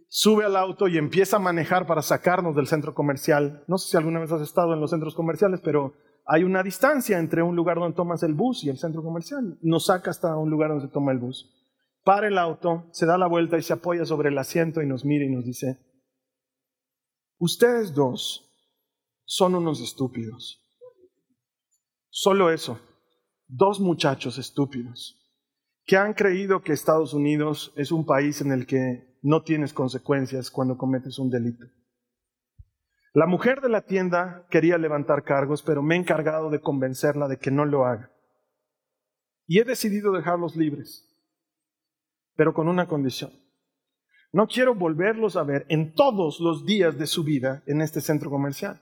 Sube 0.07 0.45
al 0.45 0.55
auto 0.55 0.87
y 0.87 0.99
empieza 0.99 1.37
a 1.37 1.39
manejar 1.39 1.87
para 1.87 2.03
sacarnos 2.03 2.55
del 2.55 2.67
centro 2.67 2.93
comercial. 2.93 3.63
No 3.67 3.79
sé 3.79 3.89
si 3.89 3.97
alguna 3.97 4.19
vez 4.19 4.31
has 4.31 4.41
estado 4.41 4.75
en 4.75 4.79
los 4.79 4.91
centros 4.91 5.15
comerciales, 5.15 5.59
pero 5.63 5.95
hay 6.27 6.43
una 6.43 6.61
distancia 6.61 7.17
entre 7.17 7.41
un 7.41 7.55
lugar 7.55 7.79
donde 7.79 7.95
tomas 7.95 8.21
el 8.21 8.35
bus 8.35 8.63
y 8.63 8.69
el 8.69 8.77
centro 8.77 9.01
comercial. 9.01 9.57
Nos 9.63 9.87
saca 9.87 10.11
hasta 10.11 10.37
un 10.37 10.51
lugar 10.51 10.69
donde 10.69 10.85
se 10.85 10.93
toma 10.93 11.13
el 11.13 11.17
bus. 11.17 11.49
Para 12.03 12.27
el 12.27 12.37
auto, 12.37 12.85
se 12.91 13.07
da 13.07 13.17
la 13.17 13.27
vuelta 13.27 13.57
y 13.57 13.63
se 13.63 13.73
apoya 13.73 14.05
sobre 14.05 14.29
el 14.29 14.37
asiento 14.37 14.83
y 14.83 14.85
nos 14.85 15.03
mira 15.03 15.25
y 15.25 15.29
nos 15.29 15.45
dice, 15.45 15.79
ustedes 17.39 17.95
dos 17.95 18.47
son 19.25 19.55
unos 19.55 19.81
estúpidos. 19.81 20.60
Solo 22.11 22.51
eso. 22.51 22.79
Dos 23.47 23.79
muchachos 23.79 24.37
estúpidos 24.37 25.17
que 25.85 25.97
han 25.97 26.13
creído 26.13 26.61
que 26.61 26.73
Estados 26.73 27.13
Unidos 27.13 27.73
es 27.75 27.91
un 27.91 28.05
país 28.05 28.41
en 28.41 28.51
el 28.51 28.65
que 28.65 29.17
no 29.21 29.43
tienes 29.43 29.73
consecuencias 29.73 30.51
cuando 30.51 30.77
cometes 30.77 31.17
un 31.19 31.29
delito. 31.29 31.65
La 33.13 33.25
mujer 33.25 33.61
de 33.61 33.69
la 33.69 33.81
tienda 33.81 34.45
quería 34.49 34.77
levantar 34.77 35.23
cargos, 35.23 35.63
pero 35.63 35.81
me 35.81 35.95
he 35.95 35.97
encargado 35.97 36.49
de 36.49 36.61
convencerla 36.61 37.27
de 37.27 37.37
que 37.37 37.51
no 37.51 37.65
lo 37.65 37.85
haga. 37.85 38.11
Y 39.47 39.59
he 39.59 39.63
decidido 39.63 40.11
dejarlos 40.11 40.55
libres, 40.55 41.09
pero 42.35 42.53
con 42.53 42.67
una 42.67 42.87
condición. 42.87 43.31
No 44.31 44.47
quiero 44.47 44.75
volverlos 44.75 45.35
a 45.35 45.43
ver 45.43 45.65
en 45.67 45.93
todos 45.93 46.39
los 46.39 46.65
días 46.65 46.97
de 46.97 47.07
su 47.07 47.23
vida 47.23 47.63
en 47.67 47.81
este 47.81 47.99
centro 47.99 48.29
comercial. 48.29 48.81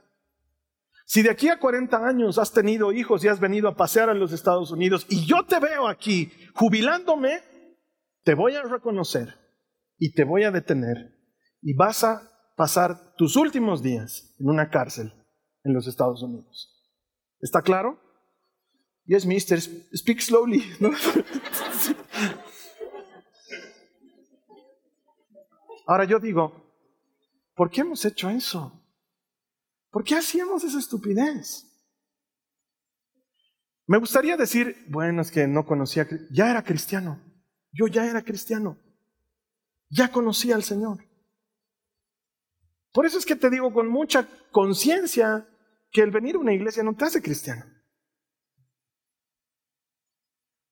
Si 1.12 1.24
de 1.24 1.32
aquí 1.32 1.50
a 1.50 1.58
40 1.58 2.06
años 2.06 2.38
has 2.38 2.52
tenido 2.52 2.92
hijos 2.92 3.24
y 3.24 3.28
has 3.28 3.40
venido 3.40 3.68
a 3.68 3.76
pasear 3.76 4.12
a 4.12 4.14
los 4.14 4.32
Estados 4.32 4.70
Unidos 4.70 5.08
y 5.10 5.26
yo 5.26 5.44
te 5.44 5.60
veo 5.60 5.88
aquí 5.88 6.32
jubilándome, 6.54 7.42
te 8.24 8.36
voy 8.36 8.54
a 8.54 8.62
reconocer 8.62 9.34
y 9.98 10.14
te 10.14 10.24
voy 10.24 10.44
a 10.44 10.52
detener 10.52 11.18
y 11.64 11.74
vas 11.74 12.04
a 12.04 12.22
pasar 12.56 13.16
tus 13.16 13.36
últimos 13.38 13.82
días 13.82 14.36
en 14.38 14.50
una 14.50 14.70
cárcel 14.70 15.12
en 15.64 15.74
los 15.74 15.88
Estados 15.88 16.22
Unidos. 16.22 16.80
¿Está 17.40 17.64
claro? 17.64 18.00
Yes, 19.06 19.26
mister, 19.26 19.60
speak 19.60 20.20
slowly. 20.20 20.64
Ahora 25.88 26.04
yo 26.04 26.20
digo, 26.20 26.72
¿por 27.56 27.72
qué 27.72 27.82
hemos 27.82 28.06
hecho 28.06 28.30
eso? 28.30 28.79
¿Por 29.92 30.04
qué 30.04 30.16
hacíamos 30.16 30.64
esa 30.64 30.80
estupidez? 30.80 31.66
Me 33.88 33.98
gustaría 33.98 34.38
decir, 34.38 34.86
bueno, 34.88 35.22
es 35.22 35.32
que 35.32 35.48
no 35.48 35.66
conocía, 35.66 36.08
ya 36.30 36.52
era 36.52 36.64
cristiano, 36.64 37.20
yo 37.72 37.88
ya 37.88 38.06
era 38.06 38.22
cristiano, 38.22 38.78
ya 39.90 40.12
conocía 40.12 40.56
al 40.56 40.64
Señor. 40.64 41.04
Por 42.94 43.08
eso 43.08 43.18
es 43.18 43.26
que 43.26 43.36
te 43.36 43.50
digo 43.50 43.74
con 43.74 43.88
mucha 43.88 44.28
conciencia 44.52 45.48
que 45.92 46.02
el 46.02 46.12
venir 46.12 46.36
a 46.36 46.40
una 46.40 46.54
iglesia 46.54 46.84
no 46.84 46.96
te 46.96 47.06
hace 47.06 47.22
cristiano. 47.22 47.66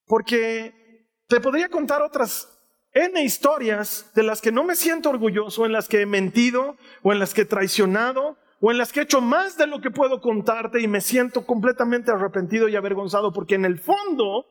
Porque 0.06 1.10
te 1.28 1.42
podría 1.42 1.70
contar 1.70 2.04
otras 2.04 2.48
N 2.92 3.22
historias 3.24 4.12
de 4.14 4.24
las 4.24 4.42
que 4.42 4.52
no 4.52 4.64
me 4.64 4.76
siento 4.76 5.10
orgulloso, 5.10 5.66
en 5.66 5.72
las 5.72 5.88
que 5.88 6.02
he 6.02 6.06
mentido 6.06 6.78
o 7.04 7.14
en 7.14 7.20
las 7.20 7.34
que 7.34 7.42
he 7.42 7.46
traicionado 7.46 8.38
o 8.60 8.72
en 8.72 8.78
las 8.78 8.92
que 8.92 9.02
he 9.02 9.04
hecho 9.04 9.22
más 9.22 9.58
de 9.58 9.68
lo 9.68 9.82
que 9.82 9.92
puedo 9.92 10.20
contarte 10.20 10.82
y 10.82 10.88
me 10.88 11.02
siento 11.02 11.46
completamente 11.46 12.12
arrepentido 12.12 12.68
y 12.68 12.76
avergonzado 12.76 13.32
porque 13.32 13.56
en 13.56 13.66
el 13.66 13.80
fondo 13.80 14.46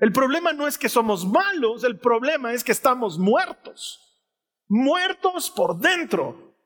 el 0.00 0.12
problema 0.12 0.52
no 0.52 0.66
es 0.66 0.78
que 0.78 0.88
somos 0.88 1.24
malos, 1.24 1.84
el 1.84 1.98
problema 1.98 2.52
es 2.52 2.64
que 2.64 2.72
estamos 2.72 3.18
muertos, 3.18 4.20
muertos 4.66 5.48
por 5.48 5.78
dentro. 5.78 6.56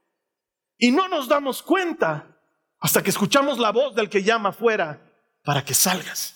Y 0.78 0.90
no 0.90 1.08
nos 1.08 1.28
damos 1.28 1.62
cuenta 1.62 2.38
hasta 2.78 3.02
que 3.02 3.10
escuchamos 3.10 3.58
la 3.58 3.72
voz 3.72 3.94
del 3.94 4.08
que 4.08 4.22
llama 4.22 4.50
afuera 4.50 5.02
para 5.44 5.62
que 5.62 5.74
salgas. 5.74 6.34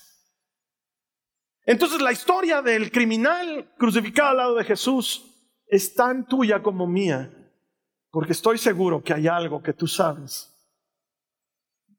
Entonces 1.64 2.02
la 2.02 2.12
historia 2.12 2.60
del 2.60 2.90
criminal 2.90 3.72
crucificado 3.78 4.30
al 4.30 4.36
lado 4.36 4.54
de 4.56 4.64
Jesús 4.64 5.24
es 5.68 5.94
tan 5.94 6.26
tuya 6.26 6.62
como 6.62 6.86
mía, 6.86 7.30
porque 8.10 8.32
estoy 8.32 8.58
seguro 8.58 9.02
que 9.02 9.14
hay 9.14 9.26
algo 9.26 9.62
que 9.62 9.72
tú 9.72 9.86
sabes 9.86 10.49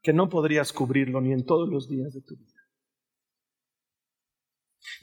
que 0.02 0.14
no 0.14 0.30
podrías 0.30 0.74
cubrirlo 0.74 1.22
ni 1.22 1.32
en 1.32 1.46
todos 1.46 1.70
los 1.70 1.88
días 1.88 2.14
de 2.14 2.22
tu 2.22 2.36
vida. 2.36 2.62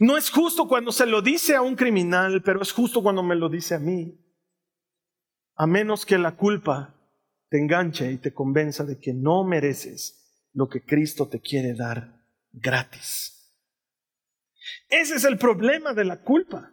No 0.01 0.17
es 0.17 0.31
justo 0.31 0.69
cuando 0.69 0.93
se 0.93 1.07
lo 1.07 1.23
dice 1.23 1.55
a 1.55 1.63
un 1.63 1.77
criminal, 1.77 2.43
pero 2.43 2.63
es 2.63 2.73
justo 2.73 3.03
cuando 3.03 3.23
me 3.23 3.37
lo 3.37 3.49
dice 3.49 3.75
a 3.75 3.79
mí. 3.79 4.19
A 5.55 5.67
menos 5.67 6.07
que 6.07 6.19
la 6.19 6.37
culpa 6.37 6.95
te 7.49 7.59
enganche 7.59 8.13
y 8.13 8.19
te 8.19 8.33
convenza 8.33 8.85
de 8.85 8.99
que 8.99 9.13
no 9.13 9.45
mereces 9.45 10.47
lo 10.53 10.69
que 10.69 10.85
Cristo 10.85 11.29
te 11.29 11.41
quiere 11.41 11.75
dar 11.75 12.25
gratis. 12.53 13.55
Ese 14.89 15.17
es 15.17 15.25
el 15.25 15.39
problema 15.39 15.95
de 15.95 16.05
la 16.05 16.23
culpa 16.23 16.73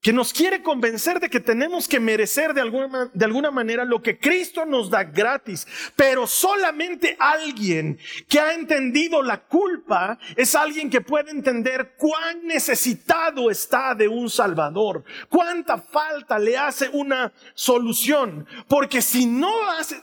que 0.00 0.12
nos 0.12 0.32
quiere 0.32 0.62
convencer 0.62 1.20
de 1.20 1.28
que 1.28 1.40
tenemos 1.40 1.86
que 1.86 2.00
merecer 2.00 2.54
de 2.54 2.62
alguna, 2.62 3.10
de 3.12 3.24
alguna 3.24 3.50
manera 3.50 3.84
lo 3.84 4.00
que 4.00 4.18
Cristo 4.18 4.64
nos 4.64 4.88
da 4.88 5.04
gratis. 5.04 5.66
Pero 5.94 6.26
solamente 6.26 7.16
alguien 7.18 7.98
que 8.28 8.40
ha 8.40 8.54
entendido 8.54 9.22
la 9.22 9.42
culpa 9.42 10.18
es 10.36 10.54
alguien 10.54 10.88
que 10.88 11.02
puede 11.02 11.30
entender 11.30 11.94
cuán 11.96 12.46
necesitado 12.46 13.50
está 13.50 13.94
de 13.94 14.08
un 14.08 14.30
Salvador, 14.30 15.04
cuánta 15.28 15.76
falta 15.78 16.38
le 16.38 16.56
hace 16.56 16.88
una 16.88 17.32
solución. 17.54 18.46
Porque 18.68 19.02
si 19.02 19.26
no, 19.26 19.52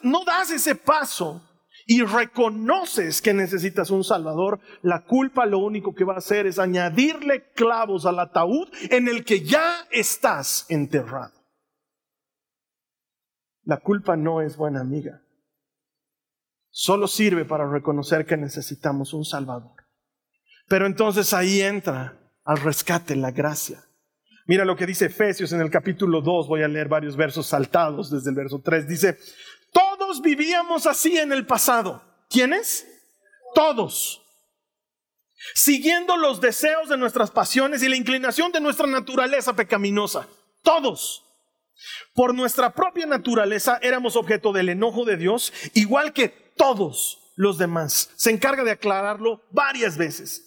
no 0.03 0.23
das 0.25 0.51
ese 0.51 0.75
paso, 0.75 1.41
y 1.89 2.04
reconoces 2.04 3.21
que 3.21 3.34
necesitas 3.34 3.91
un 3.91 4.04
Salvador, 4.04 4.60
la 4.82 5.06
culpa 5.06 5.45
lo 5.45 5.60
único 5.60 5.95
que 5.95 6.04
va 6.04 6.15
a 6.15 6.17
hacer 6.17 6.45
es 6.45 6.60
añadirle 6.60 7.54
clavos 7.54 8.06
al 8.06 8.19
ataúd 8.19 8.67
en 8.91 9.08
el 9.08 9.23
que 9.23 9.45
ya 9.45 9.88
estás 9.89 10.65
enterrado. 10.67 11.34
La 13.63 13.78
culpa 13.78 14.17
no 14.17 14.41
es 14.41 14.58
buena 14.58 14.82
amiga. 14.82 15.23
Solo 16.69 17.08
sirve 17.08 17.45
para 17.45 17.69
reconocer 17.69 18.26
que 18.26 18.36
necesitamos 18.36 19.13
un 19.13 19.23
Salvador. 19.23 19.78
Pero 20.67 20.88
entonces 20.88 21.34
ahí 21.34 21.62
entra 21.62 22.19
al 22.43 22.58
rescate 22.58 23.15
la 23.15 23.32
gracia. 23.32 23.88
Mira 24.45 24.63
lo 24.63 24.78
que 24.78 24.86
dice 24.86 25.08
Efesios 25.08 25.52
en 25.52 25.60
el 25.60 25.69
capítulo 25.69 26.21
2, 26.21 26.47
voy 26.47 26.63
a 26.63 26.69
leer 26.69 26.88
varios 26.88 27.17
versos 27.17 27.47
saltados 27.47 28.10
desde 28.10 28.30
el 28.30 28.36
verso 28.36 28.62
3. 28.62 28.88
Dice, 28.88 29.17
todos 30.07 30.21
vivíamos 30.21 30.87
así 30.87 31.17
en 31.17 31.33
el 31.33 31.45
pasado. 31.45 32.01
¿Quiénes? 32.29 32.87
Todos. 33.53 34.21
Siguiendo 35.53 36.15
los 36.15 36.39
deseos 36.39 36.87
de 36.87 36.95
nuestras 36.95 37.29
pasiones 37.29 37.83
y 37.83 37.89
la 37.89 37.97
inclinación 37.97 38.53
de 38.53 38.61
nuestra 38.61 38.87
naturaleza 38.87 39.53
pecaminosa. 39.53 40.25
Todos. 40.63 41.25
Por 42.13 42.33
nuestra 42.33 42.73
propia 42.73 43.05
naturaleza 43.05 43.79
éramos 43.81 44.15
objeto 44.15 44.53
del 44.53 44.69
enojo 44.69 45.03
de 45.03 45.17
Dios, 45.17 45.51
igual 45.73 46.13
que 46.13 46.29
todos 46.29 47.33
los 47.35 47.57
demás. 47.57 48.09
Se 48.15 48.31
encarga 48.31 48.63
de 48.63 48.71
aclararlo 48.71 49.43
varias 49.51 49.97
veces. 49.97 50.46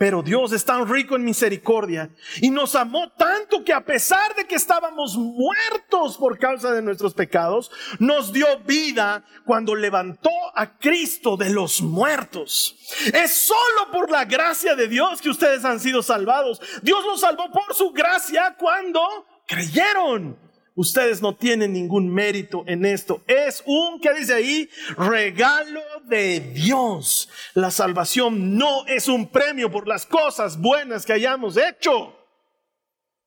Pero 0.00 0.22
Dios 0.22 0.50
es 0.52 0.64
tan 0.64 0.88
rico 0.88 1.14
en 1.14 1.24
misericordia 1.26 2.08
y 2.40 2.48
nos 2.48 2.74
amó 2.74 3.10
tanto 3.18 3.62
que 3.62 3.74
a 3.74 3.84
pesar 3.84 4.34
de 4.34 4.46
que 4.46 4.54
estábamos 4.54 5.14
muertos 5.14 6.16
por 6.16 6.38
causa 6.38 6.72
de 6.72 6.80
nuestros 6.80 7.12
pecados, 7.12 7.70
nos 7.98 8.32
dio 8.32 8.46
vida 8.60 9.22
cuando 9.44 9.74
levantó 9.74 10.30
a 10.54 10.78
Cristo 10.78 11.36
de 11.36 11.50
los 11.50 11.82
muertos. 11.82 12.78
Es 13.12 13.34
solo 13.34 13.90
por 13.92 14.10
la 14.10 14.24
gracia 14.24 14.74
de 14.74 14.88
Dios 14.88 15.20
que 15.20 15.28
ustedes 15.28 15.66
han 15.66 15.78
sido 15.78 16.02
salvados. 16.02 16.62
Dios 16.80 17.04
los 17.04 17.20
salvó 17.20 17.50
por 17.52 17.74
su 17.74 17.90
gracia 17.90 18.56
cuando 18.58 19.02
creyeron. 19.46 20.49
Ustedes 20.80 21.20
no 21.20 21.36
tienen 21.36 21.74
ningún 21.74 22.08
mérito 22.08 22.64
en 22.66 22.86
esto. 22.86 23.22
Es 23.26 23.62
un, 23.66 24.00
¿qué 24.00 24.14
dice 24.14 24.32
ahí? 24.32 24.66
Regalo 24.96 25.82
de 26.06 26.40
Dios. 26.40 27.28
La 27.52 27.70
salvación 27.70 28.56
no 28.56 28.86
es 28.86 29.06
un 29.06 29.28
premio 29.28 29.70
por 29.70 29.86
las 29.86 30.06
cosas 30.06 30.58
buenas 30.58 31.04
que 31.04 31.12
hayamos 31.12 31.58
hecho. 31.58 32.16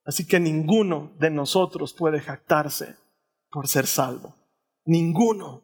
Así 0.03 0.25
que 0.25 0.39
ninguno 0.39 1.13
de 1.19 1.29
nosotros 1.29 1.93
puede 1.93 2.21
jactarse 2.21 2.95
por 3.51 3.67
ser 3.67 3.85
salvo. 3.85 4.35
Ninguno. 4.85 5.61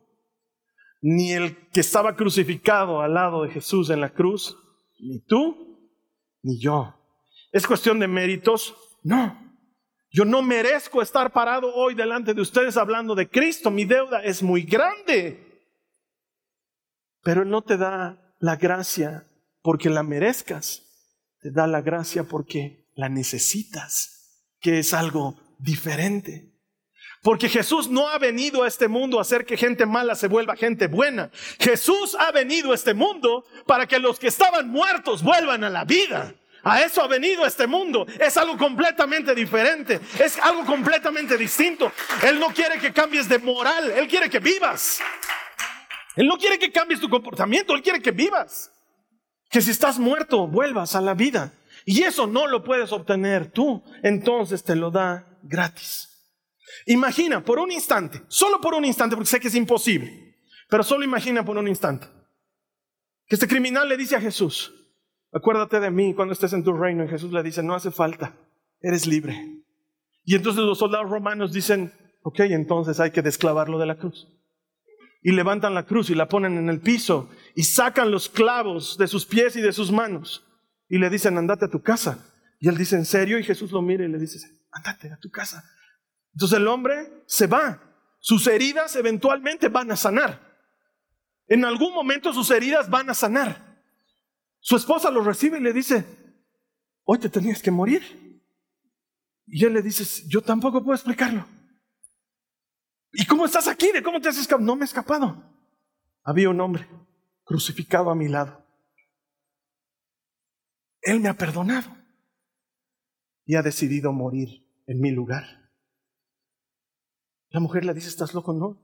Ni 1.01 1.31
el 1.31 1.69
que 1.71 1.79
estaba 1.79 2.15
crucificado 2.15 3.01
al 3.01 3.15
lado 3.15 3.41
de 3.41 3.49
Jesús 3.49 3.89
en 3.89 4.01
la 4.01 4.13
cruz, 4.13 4.55
ni 4.99 5.21
tú, 5.21 5.89
ni 6.43 6.61
yo. 6.61 6.93
¿Es 7.51 7.65
cuestión 7.65 7.97
de 7.97 8.07
méritos? 8.07 8.75
No. 9.01 9.48
Yo 10.11 10.25
no 10.25 10.41
merezco 10.41 11.01
estar 11.01 11.31
parado 11.31 11.73
hoy 11.73 11.93
delante 11.93 12.33
de 12.33 12.41
ustedes 12.41 12.77
hablando 12.77 13.13
de 13.13 13.29
Cristo. 13.29 13.69
Mi 13.69 13.85
deuda 13.85 14.23
es 14.23 14.41
muy 14.41 14.63
grande. 14.63 15.45
Pero 17.21 17.43
Él 17.43 17.49
no 17.49 17.61
te 17.61 17.77
da 17.77 18.35
la 18.39 18.55
gracia 18.55 19.27
porque 19.61 19.89
la 19.89 20.01
merezcas. 20.01 20.83
Te 21.41 21.51
da 21.51 21.67
la 21.67 21.81
gracia 21.81 22.23
porque 22.23 22.87
la 22.95 23.07
necesitas, 23.07 24.55
que 24.59 24.79
es 24.79 24.93
algo 24.93 25.39
diferente. 25.59 26.49
Porque 27.21 27.49
Jesús 27.49 27.89
no 27.89 28.07
ha 28.07 28.17
venido 28.17 28.63
a 28.63 28.67
este 28.67 28.87
mundo 28.87 29.19
a 29.19 29.21
hacer 29.21 29.45
que 29.45 29.57
gente 29.57 29.85
mala 29.85 30.15
se 30.15 30.27
vuelva 30.27 30.55
gente 30.55 30.87
buena. 30.87 31.29
Jesús 31.59 32.15
ha 32.17 32.31
venido 32.31 32.71
a 32.71 32.75
este 32.75 32.93
mundo 32.93 33.45
para 33.67 33.87
que 33.87 33.99
los 33.99 34.19
que 34.19 34.27
estaban 34.27 34.69
muertos 34.69 35.21
vuelvan 35.21 35.63
a 35.63 35.69
la 35.69 35.83
vida. 35.83 36.33
A 36.63 36.81
eso 36.81 37.01
ha 37.01 37.07
venido 37.07 37.45
este 37.45 37.67
mundo. 37.67 38.05
Es 38.19 38.37
algo 38.37 38.57
completamente 38.57 39.33
diferente. 39.33 39.99
Es 40.19 40.37
algo 40.39 40.65
completamente 40.65 41.37
distinto. 41.37 41.91
Él 42.23 42.39
no 42.39 42.53
quiere 42.53 42.79
que 42.79 42.91
cambies 42.91 43.29
de 43.29 43.39
moral. 43.39 43.91
Él 43.91 44.07
quiere 44.07 44.29
que 44.29 44.39
vivas. 44.39 44.99
Él 46.15 46.27
no 46.27 46.37
quiere 46.37 46.59
que 46.59 46.71
cambies 46.71 46.99
tu 46.99 47.09
comportamiento. 47.09 47.73
Él 47.73 47.81
quiere 47.81 48.01
que 48.01 48.11
vivas. 48.11 48.71
Que 49.49 49.61
si 49.61 49.71
estás 49.71 49.97
muerto, 49.99 50.47
vuelvas 50.47 50.95
a 50.95 51.01
la 51.01 51.13
vida. 51.13 51.53
Y 51.85 52.03
eso 52.03 52.27
no 52.27 52.47
lo 52.47 52.63
puedes 52.63 52.91
obtener 52.91 53.51
tú. 53.51 53.83
Entonces 54.03 54.63
te 54.63 54.75
lo 54.75 54.91
da 54.91 55.39
gratis. 55.43 56.09
Imagina 56.85 57.43
por 57.43 57.59
un 57.59 57.71
instante, 57.71 58.21
solo 58.27 58.61
por 58.61 58.73
un 58.73 58.85
instante, 58.85 59.15
porque 59.15 59.29
sé 59.29 59.39
que 59.39 59.47
es 59.47 59.55
imposible, 59.55 60.37
pero 60.69 60.83
solo 60.83 61.03
imagina 61.03 61.43
por 61.43 61.57
un 61.57 61.67
instante, 61.67 62.07
que 63.27 63.35
este 63.35 63.47
criminal 63.47 63.87
le 63.89 63.97
dice 63.97 64.15
a 64.15 64.21
Jesús, 64.21 64.73
acuérdate 65.31 65.79
de 65.79 65.91
mí 65.91 66.13
cuando 66.13 66.33
estés 66.33 66.53
en 66.53 66.63
tu 66.63 66.73
reino. 66.73 67.03
Y 67.03 67.07
Jesús 67.07 67.31
le 67.31 67.43
dice, 67.43 67.63
no 67.63 67.75
hace 67.75 67.91
falta, 67.91 68.35
eres 68.81 69.07
libre. 69.07 69.63
Y 70.23 70.35
entonces 70.35 70.63
los 70.63 70.77
soldados 70.77 71.09
romanos 71.09 71.53
dicen, 71.53 71.91
ok, 72.23 72.41
entonces 72.41 72.99
hay 72.99 73.11
que 73.11 73.21
desclavarlo 73.21 73.79
de 73.79 73.85
la 73.85 73.97
cruz. 73.97 74.27
Y 75.21 75.31
levantan 75.31 75.73
la 75.73 75.85
cruz 75.85 76.09
y 76.09 76.15
la 76.15 76.29
ponen 76.29 76.57
en 76.57 76.69
el 76.69 76.79
piso 76.79 77.29
y 77.55 77.63
sacan 77.63 78.11
los 78.11 78.29
clavos 78.29 78.97
de 78.97 79.07
sus 79.07 79.25
pies 79.25 79.55
y 79.55 79.61
de 79.61 79.73
sus 79.73 79.91
manos. 79.91 80.45
Y 80.87 80.97
le 80.97 81.09
dicen, 81.09 81.37
andate 81.37 81.65
a 81.65 81.69
tu 81.69 81.81
casa. 81.81 82.25
Y 82.59 82.67
él 82.67 82.77
dice, 82.77 82.95
¿en 82.95 83.05
serio? 83.05 83.37
Y 83.37 83.43
Jesús 83.43 83.71
lo 83.71 83.81
mira 83.81 84.05
y 84.05 84.07
le 84.07 84.17
dice, 84.17 84.39
andate 84.71 85.11
a 85.11 85.17
tu 85.17 85.29
casa. 85.29 85.63
Entonces 86.33 86.57
el 86.57 86.67
hombre 86.67 87.23
se 87.25 87.47
va. 87.47 87.81
Sus 88.19 88.47
heridas 88.47 88.95
eventualmente 88.95 89.67
van 89.69 89.91
a 89.91 89.95
sanar. 89.95 90.39
En 91.47 91.65
algún 91.65 91.93
momento 91.93 92.33
sus 92.33 92.51
heridas 92.51 92.89
van 92.89 93.09
a 93.09 93.13
sanar. 93.13 93.68
Su 94.59 94.75
esposa 94.75 95.09
lo 95.09 95.23
recibe 95.23 95.57
y 95.57 95.61
le 95.61 95.73
dice, 95.73 96.05
hoy 97.03 97.19
te 97.19 97.29
tenías 97.29 97.61
que 97.61 97.71
morir. 97.71 98.41
Y 99.47 99.65
él 99.65 99.73
le 99.73 99.81
dice, 99.81 100.03
yo 100.27 100.41
tampoco 100.41 100.83
puedo 100.83 100.95
explicarlo. 100.95 101.45
¿Y 103.11 103.25
cómo 103.25 103.45
estás 103.45 103.67
aquí? 103.67 103.91
¿De 103.91 104.03
cómo 104.03 104.21
te 104.21 104.29
has 104.29 104.37
escapado? 104.37 104.65
No 104.65 104.75
me 104.75 104.83
he 104.83 104.85
escapado. 104.85 105.43
Había 106.23 106.49
un 106.49 106.61
hombre 106.61 106.87
crucificado 107.43 108.11
a 108.11 108.15
mi 108.15 108.27
lado. 108.27 108.63
Él 111.01 111.19
me 111.19 111.29
ha 111.29 111.33
perdonado 111.33 111.95
y 113.45 113.55
ha 113.55 113.63
decidido 113.63 114.11
morir 114.11 114.67
en 114.85 114.99
mi 114.99 115.11
lugar. 115.11 115.71
La 117.49 117.59
mujer 117.59 117.85
le 117.85 117.95
dice, 117.95 118.09
¿estás 118.09 118.35
loco? 118.35 118.53
No, 118.53 118.79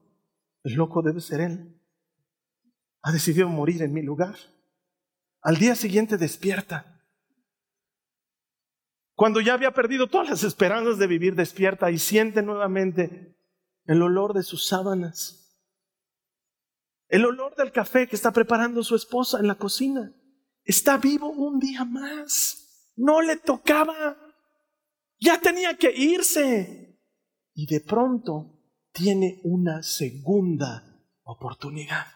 el 0.63 0.73
loco 0.73 1.03
debe 1.03 1.21
ser 1.21 1.41
él. 1.41 1.79
Ha 3.03 3.11
decidido 3.11 3.47
morir 3.47 3.83
en 3.83 3.93
mi 3.93 4.01
lugar. 4.01 4.35
Al 5.45 5.57
día 5.57 5.75
siguiente 5.75 6.17
despierta. 6.17 7.05
Cuando 9.13 9.41
ya 9.41 9.53
había 9.53 9.75
perdido 9.75 10.07
todas 10.07 10.27
las 10.27 10.43
esperanzas 10.43 10.97
de 10.97 11.05
vivir, 11.05 11.35
despierta 11.35 11.91
y 11.91 11.99
siente 11.99 12.41
nuevamente 12.41 13.37
el 13.85 14.01
olor 14.01 14.33
de 14.33 14.41
sus 14.41 14.65
sábanas. 14.65 15.55
El 17.09 17.25
olor 17.25 17.55
del 17.55 17.71
café 17.71 18.07
que 18.07 18.15
está 18.15 18.31
preparando 18.31 18.83
su 18.83 18.95
esposa 18.95 19.39
en 19.39 19.45
la 19.45 19.53
cocina. 19.53 20.11
Está 20.63 20.97
vivo 20.97 21.29
un 21.29 21.59
día 21.59 21.85
más. 21.85 22.91
No 22.95 23.21
le 23.21 23.35
tocaba. 23.35 24.17
Ya 25.19 25.39
tenía 25.39 25.77
que 25.77 25.91
irse. 25.95 26.99
Y 27.53 27.67
de 27.67 27.81
pronto 27.81 28.63
tiene 28.91 29.41
una 29.43 29.83
segunda 29.83 31.05
oportunidad. 31.21 32.14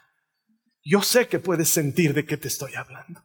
Yo 0.84 1.02
sé 1.02 1.28
que 1.28 1.40
puedes 1.40 1.70
sentir 1.70 2.14
de 2.14 2.26
qué 2.26 2.38
te 2.38 2.48
estoy 2.48 2.76
hablando. 2.76 3.22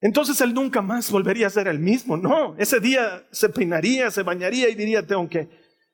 Entonces 0.00 0.40
él 0.40 0.54
nunca 0.54 0.80
más 0.80 1.10
volvería 1.10 1.46
a 1.46 1.50
ser 1.50 1.68
el 1.68 1.78
mismo. 1.78 2.16
No, 2.16 2.56
ese 2.58 2.80
día 2.80 3.26
se 3.30 3.48
peinaría, 3.48 4.10
se 4.10 4.22
bañaría 4.22 4.68
y 4.68 4.74
diría, 4.74 5.06
tengo 5.06 5.28
que 5.28 5.48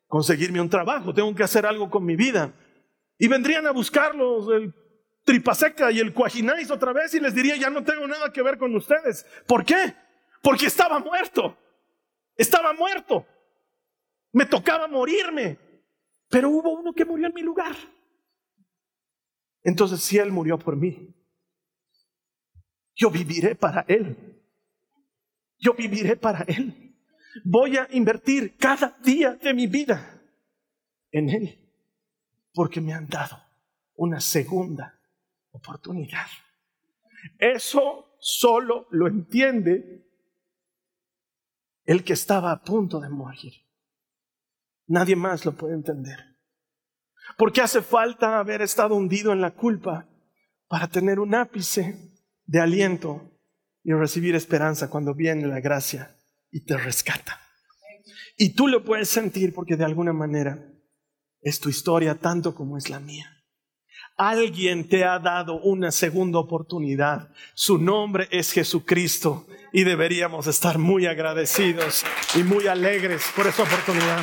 conseguirme 0.07 0.61
un 0.61 0.71
trabajo, 0.71 1.13
tengo 1.13 1.35
que 1.35 1.43
hacer 1.43 1.67
algo 1.67 1.91
con 1.91 2.05
mi 2.05 2.15
vida. 2.15 2.55
Y 3.19 3.29
vendrían 3.29 3.67
a 3.67 3.73
buscarlos 3.73 4.49
el 4.53 4.73
tripaseca 5.25 5.91
y 5.91 5.99
el 5.99 6.13
cuajináis 6.13 6.71
otra 6.71 6.93
vez 6.93 7.15
y 7.15 7.21
les 7.21 7.35
diría, 7.35 7.57
ya 7.57 7.69
no 7.69 7.83
tengo 7.83 8.07
nada 8.07 8.33
que 8.33 8.43
ver 8.43 8.59
con 8.59 8.75
ustedes. 8.77 9.27
¿Por 9.47 9.65
qué? 9.65 9.95
Porque 10.41 10.67
estaba 10.67 11.01
muerto. 11.01 11.57
Estaba 12.37 12.73
muerto. 12.73 13.27
Me 14.33 14.47
tocaba 14.47 14.87
morirme. 14.87 15.59
Pero 16.29 16.51
hubo 16.51 16.71
uno 16.71 16.93
que 16.93 17.05
murió 17.05 17.27
en 17.27 17.35
mi 17.35 17.43
lugar. 17.43 17.75
Entonces, 19.67 20.01
si 20.01 20.17
Él 20.17 20.31
murió 20.31 20.61
por 20.61 20.77
mí, 20.77 21.13
yo 22.95 23.11
viviré 23.11 23.57
para 23.57 23.85
Él. 23.89 24.41
Yo 25.59 25.75
viviré 25.75 26.15
para 26.15 26.45
Él. 26.45 26.97
Voy 27.45 27.77
a 27.77 27.89
invertir 27.91 28.57
cada 28.57 28.97
día 29.03 29.33
de 29.33 29.53
mi 29.53 29.67
vida 29.67 30.23
en 31.11 31.31
Él, 31.31 31.69
porque 32.55 32.81
me 32.81 32.95
han 32.95 33.09
dado 33.09 33.43
una 33.97 34.21
segunda 34.21 35.01
oportunidad. 35.51 36.29
Eso 37.37 38.17
solo 38.21 38.87
lo 38.93 39.09
entiende 39.09 40.07
el 41.85 42.05
que 42.05 42.13
estaba 42.13 42.53
a 42.53 42.63
punto 42.63 43.01
de 43.01 43.09
morir. 43.09 43.53
Nadie 44.87 45.17
más 45.17 45.45
lo 45.45 45.57
puede 45.57 45.75
entender. 45.75 46.36
Porque 47.37 47.61
hace 47.61 47.83
falta 47.83 48.39
haber 48.39 48.63
estado 48.63 48.95
hundido 48.95 49.33
en 49.33 49.41
la 49.41 49.53
culpa 49.53 50.09
para 50.69 50.89
tener 50.89 51.21
un 51.21 51.35
ápice 51.35 52.13
de 52.45 52.61
aliento 52.61 53.31
y 53.85 53.93
recibir 53.93 54.35
esperanza 54.35 54.91
cuando 54.91 55.15
viene 55.15 55.47
la 55.47 55.61
gracia 55.61 56.17
y 56.51 56.65
te 56.65 56.77
rescata. 56.77 57.41
Y 58.37 58.55
tú 58.55 58.69
lo 58.69 58.85
puedes 58.85 59.09
sentir 59.09 59.55
porque 59.55 59.77
de 59.77 59.85
alguna 59.85 60.13
manera 60.13 60.73
es 61.41 61.61
tu 61.61 61.69
historia 61.69 62.17
tanto 62.17 62.55
como 62.55 62.77
es 62.77 62.91
la 62.91 63.01
mía. 63.01 63.33
Alguien 64.17 64.89
te 64.89 65.05
ha 65.05 65.19
dado 65.19 65.61
una 65.61 65.93
segunda 65.93 66.39
oportunidad. 66.39 67.31
Su 67.55 67.79
nombre 67.79 68.29
es 68.31 68.51
Jesucristo 68.51 69.47
y 69.73 69.85
deberíamos 69.85 70.47
estar 70.47 70.79
muy 70.79 71.07
agradecidos 71.07 72.05
y 72.35 72.43
muy 72.43 72.67
alegres 72.67 73.23
por 73.37 73.47
esa 73.47 73.63
oportunidad. 73.63 74.23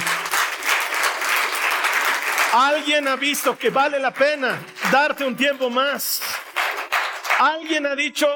Alguien 2.53 3.07
ha 3.07 3.15
visto 3.15 3.57
que 3.57 3.71
vale 3.71 3.99
la 3.99 4.13
pena 4.13 4.61
darte 4.91 5.25
un 5.25 5.35
tiempo 5.35 5.71
más. 5.71 6.21
Alguien 7.39 7.87
ha 7.87 7.95
dicho, 7.95 8.27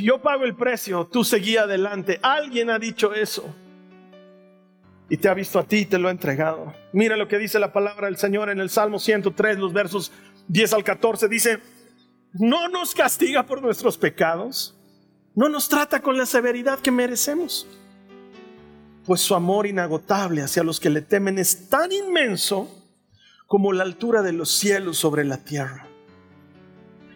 yo 0.00 0.20
pago 0.20 0.42
el 0.42 0.56
precio, 0.56 1.06
tú 1.06 1.22
seguí 1.22 1.56
adelante. 1.56 2.18
Alguien 2.20 2.68
ha 2.68 2.80
dicho 2.80 3.14
eso. 3.14 3.54
Y 5.08 5.16
te 5.18 5.28
ha 5.28 5.34
visto 5.34 5.60
a 5.60 5.62
ti 5.62 5.78
y 5.78 5.86
te 5.86 5.98
lo 5.98 6.08
ha 6.08 6.10
entregado. 6.10 6.74
Mira 6.92 7.16
lo 7.16 7.28
que 7.28 7.38
dice 7.38 7.60
la 7.60 7.72
palabra 7.72 8.08
del 8.08 8.16
Señor 8.16 8.50
en 8.50 8.58
el 8.58 8.70
Salmo 8.70 8.98
103, 8.98 9.58
los 9.58 9.72
versos 9.72 10.10
10 10.48 10.72
al 10.72 10.82
14. 10.82 11.28
Dice, 11.28 11.60
no 12.32 12.68
nos 12.68 12.92
castiga 12.92 13.46
por 13.46 13.62
nuestros 13.62 13.96
pecados, 13.96 14.76
no 15.36 15.48
nos 15.48 15.68
trata 15.68 16.02
con 16.02 16.18
la 16.18 16.26
severidad 16.26 16.80
que 16.80 16.90
merecemos. 16.90 17.68
Pues 19.06 19.20
su 19.20 19.36
amor 19.36 19.68
inagotable 19.68 20.42
hacia 20.42 20.64
los 20.64 20.80
que 20.80 20.90
le 20.90 21.02
temen 21.02 21.38
es 21.38 21.68
tan 21.68 21.92
inmenso 21.92 22.79
como 23.50 23.72
la 23.72 23.82
altura 23.82 24.22
de 24.22 24.32
los 24.32 24.48
cielos 24.48 24.96
sobre 24.96 25.24
la 25.24 25.38
tierra. 25.38 25.88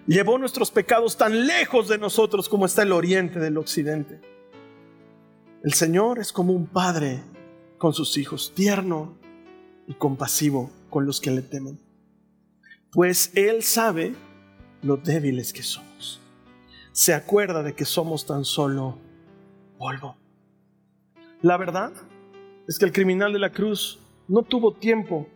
Llevó 0.08 0.36
nuestros 0.36 0.72
pecados 0.72 1.16
tan 1.16 1.46
lejos 1.46 1.86
de 1.86 1.96
nosotros 1.96 2.48
como 2.48 2.66
está 2.66 2.82
el 2.82 2.90
oriente 2.90 3.38
del 3.38 3.56
occidente. 3.56 4.20
El 5.62 5.74
Señor 5.74 6.18
es 6.18 6.32
como 6.32 6.52
un 6.52 6.66
padre 6.66 7.22
con 7.78 7.94
sus 7.94 8.18
hijos, 8.18 8.52
tierno 8.52 9.16
y 9.86 9.94
compasivo 9.94 10.72
con 10.90 11.06
los 11.06 11.20
que 11.20 11.30
le 11.30 11.42
temen. 11.42 11.78
Pues 12.90 13.30
Él 13.36 13.62
sabe 13.62 14.16
lo 14.82 14.96
débiles 14.96 15.52
que 15.52 15.62
somos. 15.62 16.20
Se 16.90 17.14
acuerda 17.14 17.62
de 17.62 17.76
que 17.76 17.84
somos 17.84 18.26
tan 18.26 18.44
solo 18.44 18.98
polvo. 19.78 20.16
La 21.42 21.56
verdad 21.58 21.92
es 22.66 22.76
que 22.76 22.86
el 22.86 22.92
criminal 22.92 23.32
de 23.32 23.38
la 23.38 23.52
cruz 23.52 24.00
no 24.26 24.42
tuvo 24.42 24.72
tiempo 24.74 25.28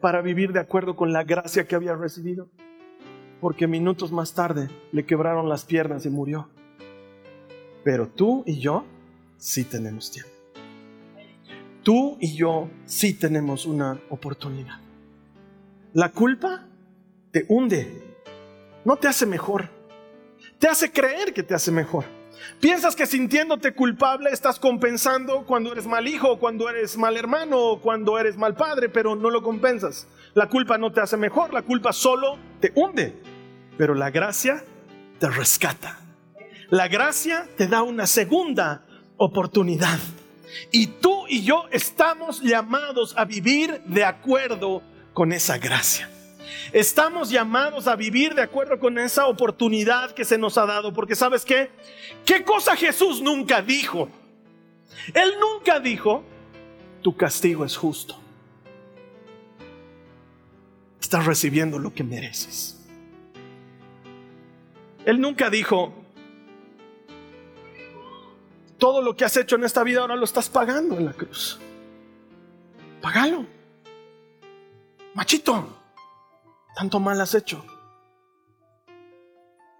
para 0.00 0.22
vivir 0.22 0.52
de 0.52 0.60
acuerdo 0.60 0.96
con 0.96 1.12
la 1.12 1.24
gracia 1.24 1.66
que 1.66 1.74
había 1.74 1.94
recibido. 1.94 2.48
Porque 3.40 3.66
minutos 3.66 4.12
más 4.12 4.34
tarde 4.34 4.68
le 4.92 5.04
quebraron 5.04 5.48
las 5.48 5.64
piernas 5.64 6.06
y 6.06 6.10
murió. 6.10 6.48
Pero 7.84 8.08
tú 8.08 8.42
y 8.46 8.58
yo 8.58 8.84
sí 9.36 9.64
tenemos 9.64 10.10
tiempo. 10.10 10.30
Tú 11.82 12.16
y 12.20 12.34
yo 12.34 12.68
sí 12.84 13.14
tenemos 13.14 13.66
una 13.66 14.00
oportunidad. 14.10 14.80
La 15.92 16.10
culpa 16.10 16.66
te 17.30 17.46
hunde, 17.48 18.02
no 18.84 18.96
te 18.96 19.08
hace 19.08 19.24
mejor, 19.24 19.68
te 20.58 20.68
hace 20.68 20.90
creer 20.90 21.32
que 21.32 21.42
te 21.42 21.54
hace 21.54 21.70
mejor. 21.70 22.15
Piensas 22.60 22.96
que 22.96 23.06
sintiéndote 23.06 23.74
culpable 23.74 24.30
estás 24.30 24.58
compensando 24.58 25.44
cuando 25.44 25.72
eres 25.72 25.86
mal 25.86 26.06
hijo, 26.08 26.38
cuando 26.38 26.68
eres 26.68 26.96
mal 26.96 27.16
hermano, 27.16 27.80
cuando 27.82 28.18
eres 28.18 28.36
mal 28.36 28.54
padre, 28.54 28.88
pero 28.88 29.14
no 29.16 29.30
lo 29.30 29.42
compensas. 29.42 30.06
La 30.34 30.48
culpa 30.48 30.78
no 30.78 30.92
te 30.92 31.00
hace 31.00 31.16
mejor, 31.16 31.52
la 31.52 31.62
culpa 31.62 31.92
solo 31.92 32.38
te 32.60 32.72
hunde, 32.74 33.14
pero 33.76 33.94
la 33.94 34.10
gracia 34.10 34.64
te 35.18 35.28
rescata. 35.28 35.98
La 36.70 36.88
gracia 36.88 37.46
te 37.56 37.68
da 37.68 37.82
una 37.82 38.06
segunda 38.06 38.84
oportunidad. 39.16 39.98
Y 40.72 40.86
tú 40.86 41.26
y 41.28 41.42
yo 41.42 41.64
estamos 41.70 42.42
llamados 42.42 43.14
a 43.16 43.24
vivir 43.24 43.82
de 43.86 44.04
acuerdo 44.04 44.82
con 45.12 45.32
esa 45.32 45.58
gracia. 45.58 46.10
Estamos 46.72 47.30
llamados 47.30 47.86
a 47.86 47.96
vivir 47.96 48.34
de 48.34 48.42
acuerdo 48.42 48.78
con 48.78 48.98
esa 48.98 49.26
oportunidad 49.26 50.12
que 50.12 50.24
se 50.24 50.38
nos 50.38 50.58
ha 50.58 50.66
dado, 50.66 50.92
porque 50.92 51.14
sabes 51.14 51.44
qué? 51.44 51.70
¿Qué 52.24 52.44
cosa 52.44 52.76
Jesús 52.76 53.20
nunca 53.20 53.62
dijo? 53.62 54.08
Él 55.14 55.34
nunca 55.40 55.80
dijo, 55.80 56.24
tu 57.02 57.16
castigo 57.16 57.64
es 57.64 57.76
justo. 57.76 58.16
Estás 61.00 61.24
recibiendo 61.24 61.78
lo 61.78 61.94
que 61.94 62.02
mereces. 62.02 62.80
Él 65.04 65.20
nunca 65.20 65.50
dijo, 65.50 65.94
todo 68.78 69.02
lo 69.02 69.16
que 69.16 69.24
has 69.24 69.36
hecho 69.36 69.56
en 69.56 69.64
esta 69.64 69.84
vida 69.84 70.00
ahora 70.00 70.16
lo 70.16 70.24
estás 70.24 70.48
pagando 70.48 70.96
en 70.96 71.06
la 71.06 71.12
cruz. 71.12 71.60
Págalo. 73.00 73.46
Machito, 75.14 75.85
tanto 76.76 77.00
mal 77.00 77.18
has 77.22 77.34
hecho. 77.34 77.64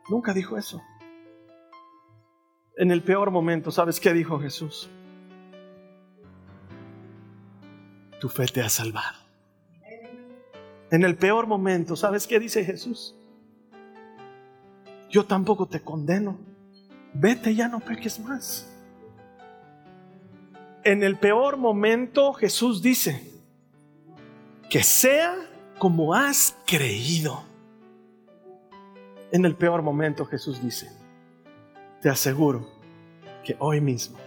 Nunca 0.08 0.32
dijo 0.32 0.56
eso. 0.56 0.82
En 2.78 2.90
el 2.90 3.02
peor 3.02 3.30
momento, 3.30 3.70
¿sabes 3.70 4.00
qué 4.00 4.14
dijo 4.14 4.40
Jesús? 4.40 4.88
Tu 8.18 8.28
fe 8.30 8.46
te 8.46 8.62
ha 8.62 8.70
salvado. 8.70 9.18
En 10.90 11.04
el 11.04 11.16
peor 11.16 11.46
momento, 11.46 11.96
¿sabes 11.96 12.26
qué 12.26 12.40
dice 12.40 12.64
Jesús? 12.64 13.14
Yo 15.10 15.26
tampoco 15.26 15.66
te 15.66 15.82
condeno. 15.82 16.38
Vete, 17.12 17.54
ya 17.54 17.68
no 17.68 17.80
peques 17.80 18.18
más. 18.20 18.72
En 20.82 21.02
el 21.02 21.18
peor 21.18 21.58
momento 21.58 22.32
Jesús 22.32 22.80
dice, 22.80 23.30
que 24.70 24.82
sea 24.82 25.34
como 25.78 26.14
has 26.14 26.56
creído. 26.66 27.42
En 29.32 29.44
el 29.44 29.56
peor 29.56 29.82
momento 29.82 30.24
Jesús 30.24 30.62
dice, 30.62 30.90
te 32.00 32.08
aseguro 32.08 32.66
que 33.44 33.56
hoy 33.58 33.80
mismo 33.80 34.18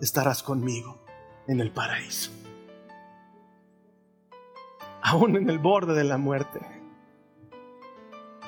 estarás 0.00 0.42
conmigo 0.42 0.98
en 1.46 1.60
el 1.60 1.70
paraíso. 1.70 2.30
Aún 5.02 5.36
en 5.36 5.48
el 5.50 5.58
borde 5.58 5.94
de 5.94 6.04
la 6.04 6.18
muerte, 6.18 6.60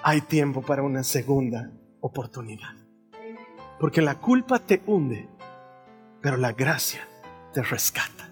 hay 0.03 0.21
tiempo 0.23 0.63
para 0.63 0.83
una 0.83 1.05
segunda 1.05 1.71
oportunidad. 2.01 2.75
Porque 3.79 4.01
la 4.01 4.17
culpa 4.17 4.59
te 4.59 4.83
hunde, 4.87 5.29
pero 6.21 6.37
la 6.37 6.53
gracia 6.53 7.07
te 7.53 7.63
rescata. 7.63 8.29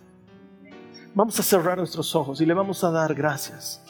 Vamos 1.14 1.38
a 1.38 1.42
cerrar 1.42 1.78
nuestros 1.78 2.14
ojos 2.16 2.40
y 2.40 2.46
le 2.46 2.54
vamos 2.54 2.82
a 2.82 2.90
dar 2.90 3.14
gracias 3.14 3.83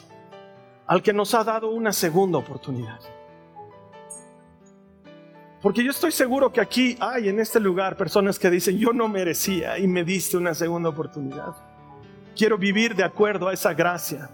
al 0.87 1.01
que 1.01 1.13
nos 1.13 1.33
ha 1.33 1.43
dado 1.43 1.69
una 1.69 1.91
segunda 1.91 2.37
oportunidad. 2.37 2.99
Porque 5.61 5.83
yo 5.83 5.89
estoy 5.89 6.11
seguro 6.11 6.51
que 6.51 6.61
aquí 6.61 6.95
hay 6.99 7.27
en 7.27 7.39
este 7.39 7.59
lugar 7.59 7.97
personas 7.97 8.37
que 8.37 8.51
dicen, 8.51 8.77
yo 8.77 8.93
no 8.93 9.07
merecía 9.07 9.79
y 9.79 9.87
me 9.87 10.03
diste 10.03 10.37
una 10.37 10.53
segunda 10.53 10.89
oportunidad. 10.89 11.55
Quiero 12.35 12.57
vivir 12.57 12.95
de 12.95 13.03
acuerdo 13.03 13.47
a 13.47 13.53
esa 13.53 13.73
gracia. 13.73 14.29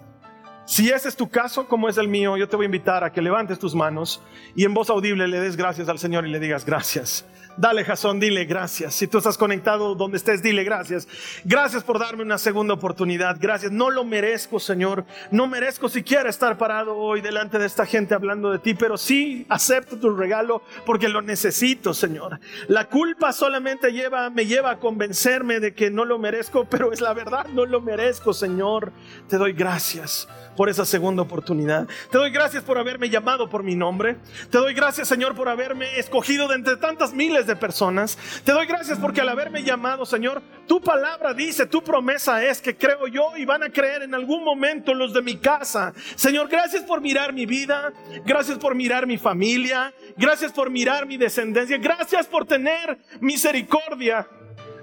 Si 0.65 0.89
ese 0.89 1.07
es 1.07 1.15
tu 1.15 1.29
caso, 1.29 1.67
como 1.67 1.87
es 1.87 1.97
el 1.97 2.07
mío, 2.07 2.35
yo 2.35 2.49
te 2.49 2.55
voy 2.55 2.65
a 2.65 2.67
invitar 2.67 3.03
a 3.03 3.11
que 3.11 3.21
levantes 3.21 3.59
tus 3.59 3.73
manos 3.73 4.21
y 4.55 4.65
en 4.65 4.73
voz 4.73 4.89
audible 4.89 5.27
le 5.27 5.39
des 5.39 5.55
gracias 5.55 5.87
al 5.87 5.99
Señor 5.99 6.27
y 6.27 6.31
le 6.31 6.39
digas 6.39 6.65
gracias. 6.65 7.25
Dale, 7.57 7.83
Jasón, 7.83 8.19
dile 8.19 8.45
gracias. 8.45 8.95
Si 8.95 9.07
tú 9.07 9.17
estás 9.17 9.37
conectado 9.37 9.95
donde 9.95 10.17
estés, 10.17 10.41
dile 10.41 10.63
gracias. 10.63 11.07
Gracias 11.43 11.83
por 11.83 11.99
darme 11.99 12.23
una 12.23 12.37
segunda 12.37 12.73
oportunidad. 12.73 13.37
Gracias. 13.39 13.71
No 13.71 13.89
lo 13.89 14.05
merezco, 14.05 14.59
Señor. 14.59 15.05
No 15.31 15.47
merezco 15.47 15.89
siquiera 15.89 16.29
estar 16.29 16.57
parado 16.57 16.95
hoy 16.95 17.21
delante 17.21 17.59
de 17.59 17.65
esta 17.65 17.85
gente 17.85 18.15
hablando 18.15 18.51
de 18.51 18.59
ti, 18.59 18.73
pero 18.73 18.97
sí 18.97 19.45
acepto 19.49 19.97
tu 19.97 20.15
regalo 20.15 20.61
porque 20.85 21.09
lo 21.09 21.21
necesito, 21.21 21.93
Señor. 21.93 22.39
La 22.67 22.85
culpa 22.85 23.33
solamente 23.33 23.91
lleva, 23.91 24.29
me 24.29 24.45
lleva 24.45 24.71
a 24.71 24.79
convencerme 24.79 25.59
de 25.59 25.73
que 25.73 25.91
no 25.91 26.05
lo 26.05 26.19
merezco, 26.19 26.65
pero 26.65 26.93
es 26.93 27.01
la 27.01 27.13
verdad, 27.13 27.47
no 27.47 27.65
lo 27.65 27.81
merezco, 27.81 28.33
Señor. 28.33 28.91
Te 29.27 29.37
doy 29.37 29.53
gracias 29.53 30.27
por 30.55 30.69
esa 30.69 30.85
segunda 30.85 31.21
oportunidad. 31.21 31.87
Te 32.11 32.17
doy 32.17 32.31
gracias 32.31 32.63
por 32.63 32.77
haberme 32.77 33.09
llamado 33.09 33.49
por 33.49 33.63
mi 33.63 33.75
nombre. 33.75 34.17
Te 34.49 34.57
doy 34.57 34.73
gracias, 34.73 35.07
Señor, 35.07 35.35
por 35.35 35.49
haberme 35.49 35.99
escogido 35.99 36.47
de 36.47 36.55
entre 36.55 36.77
tantas 36.77 37.13
miles 37.13 37.40
de 37.47 37.55
personas. 37.55 38.17
Te 38.43 38.51
doy 38.51 38.65
gracias 38.65 38.97
porque 38.99 39.21
al 39.21 39.29
haberme 39.29 39.63
llamado, 39.63 40.05
Señor, 40.05 40.41
tu 40.67 40.81
palabra 40.81 41.33
dice, 41.33 41.65
tu 41.65 41.83
promesa 41.83 42.43
es 42.43 42.61
que 42.61 42.75
creo 42.75 43.07
yo 43.07 43.35
y 43.37 43.45
van 43.45 43.63
a 43.63 43.69
creer 43.69 44.03
en 44.03 44.15
algún 44.15 44.43
momento 44.43 44.93
los 44.93 45.13
de 45.13 45.21
mi 45.21 45.37
casa. 45.37 45.93
Señor, 46.15 46.47
gracias 46.47 46.83
por 46.83 47.01
mirar 47.01 47.33
mi 47.33 47.45
vida. 47.45 47.93
Gracias 48.25 48.57
por 48.57 48.75
mirar 48.75 49.07
mi 49.07 49.17
familia. 49.17 49.93
Gracias 50.17 50.51
por 50.51 50.69
mirar 50.69 51.05
mi 51.05 51.17
descendencia. 51.17 51.77
Gracias 51.77 52.27
por 52.27 52.45
tener 52.45 52.97
misericordia 53.19 54.27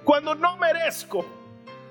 cuando 0.05 0.35
no 0.35 0.57
merezco 0.57 1.25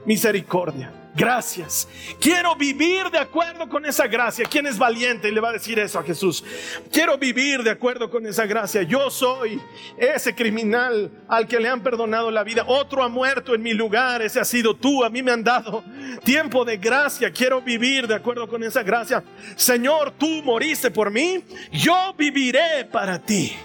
misericordia. 0.05 1.06
Gracias. 1.17 1.87
Quiero 2.21 2.55
vivir 2.55 3.09
de 3.09 3.17
acuerdo 3.17 3.67
con 3.67 3.83
esa 3.87 4.05
gracia. 4.05 4.45
¿Quién 4.47 4.67
es 4.67 4.77
valiente 4.77 5.27
y 5.27 5.31
le 5.31 5.41
va 5.41 5.49
a 5.49 5.53
decir 5.53 5.79
eso 5.79 5.97
a 5.97 6.03
Jesús? 6.03 6.43
Quiero 6.91 7.17
vivir 7.17 7.63
de 7.63 7.71
acuerdo 7.71 8.07
con 8.11 8.27
esa 8.27 8.45
gracia. 8.45 8.83
Yo 8.83 9.09
soy 9.09 9.59
ese 9.97 10.35
criminal 10.35 11.09
al 11.27 11.47
que 11.47 11.59
le 11.59 11.69
han 11.69 11.81
perdonado 11.81 12.29
la 12.29 12.43
vida. 12.43 12.65
Otro 12.67 13.01
ha 13.01 13.09
muerto 13.09 13.55
en 13.55 13.63
mi 13.63 13.73
lugar. 13.73 14.21
Ese 14.21 14.39
ha 14.39 14.45
sido 14.45 14.75
tú. 14.75 15.03
A 15.03 15.09
mí 15.09 15.23
me 15.23 15.31
han 15.31 15.43
dado 15.43 15.83
tiempo 16.23 16.63
de 16.63 16.77
gracia. 16.77 17.31
Quiero 17.31 17.63
vivir 17.63 18.07
de 18.07 18.13
acuerdo 18.13 18.47
con 18.47 18.63
esa 18.63 18.83
gracia. 18.83 19.23
Señor, 19.55 20.13
tú 20.19 20.43
moriste 20.43 20.91
por 20.91 21.09
mí. 21.09 21.43
Yo 21.71 22.13
viviré 22.15 22.85
para 22.91 23.17
ti. 23.17 23.57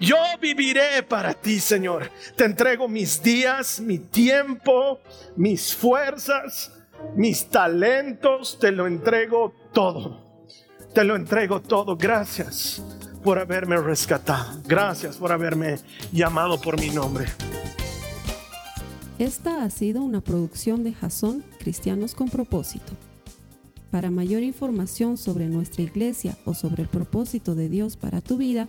Yo 0.00 0.16
viviré 0.40 1.02
para 1.02 1.34
ti, 1.34 1.60
Señor. 1.60 2.10
Te 2.36 2.44
entrego 2.44 2.88
mis 2.88 3.22
días, 3.22 3.80
mi 3.80 3.98
tiempo, 3.98 5.00
mis 5.36 5.74
fuerzas, 5.74 6.72
mis 7.16 7.48
talentos. 7.48 8.58
Te 8.58 8.70
lo 8.70 8.86
entrego 8.86 9.54
todo. 9.72 10.44
Te 10.94 11.04
lo 11.04 11.16
entrego 11.16 11.60
todo. 11.60 11.96
Gracias 11.96 12.82
por 13.22 13.38
haberme 13.38 13.76
rescatado. 13.76 14.60
Gracias 14.66 15.16
por 15.16 15.32
haberme 15.32 15.76
llamado 16.12 16.60
por 16.60 16.80
mi 16.80 16.90
nombre. 16.90 17.26
Esta 19.18 19.64
ha 19.64 19.70
sido 19.70 20.02
una 20.02 20.20
producción 20.20 20.84
de 20.84 20.92
Jason 20.92 21.44
Cristianos 21.58 22.14
con 22.14 22.28
propósito. 22.28 22.92
Para 23.90 24.10
mayor 24.10 24.42
información 24.42 25.16
sobre 25.16 25.46
nuestra 25.46 25.82
iglesia 25.82 26.36
o 26.44 26.54
sobre 26.54 26.84
el 26.84 26.88
propósito 26.88 27.54
de 27.54 27.68
Dios 27.68 27.96
para 27.96 28.20
tu 28.20 28.36
vida, 28.36 28.68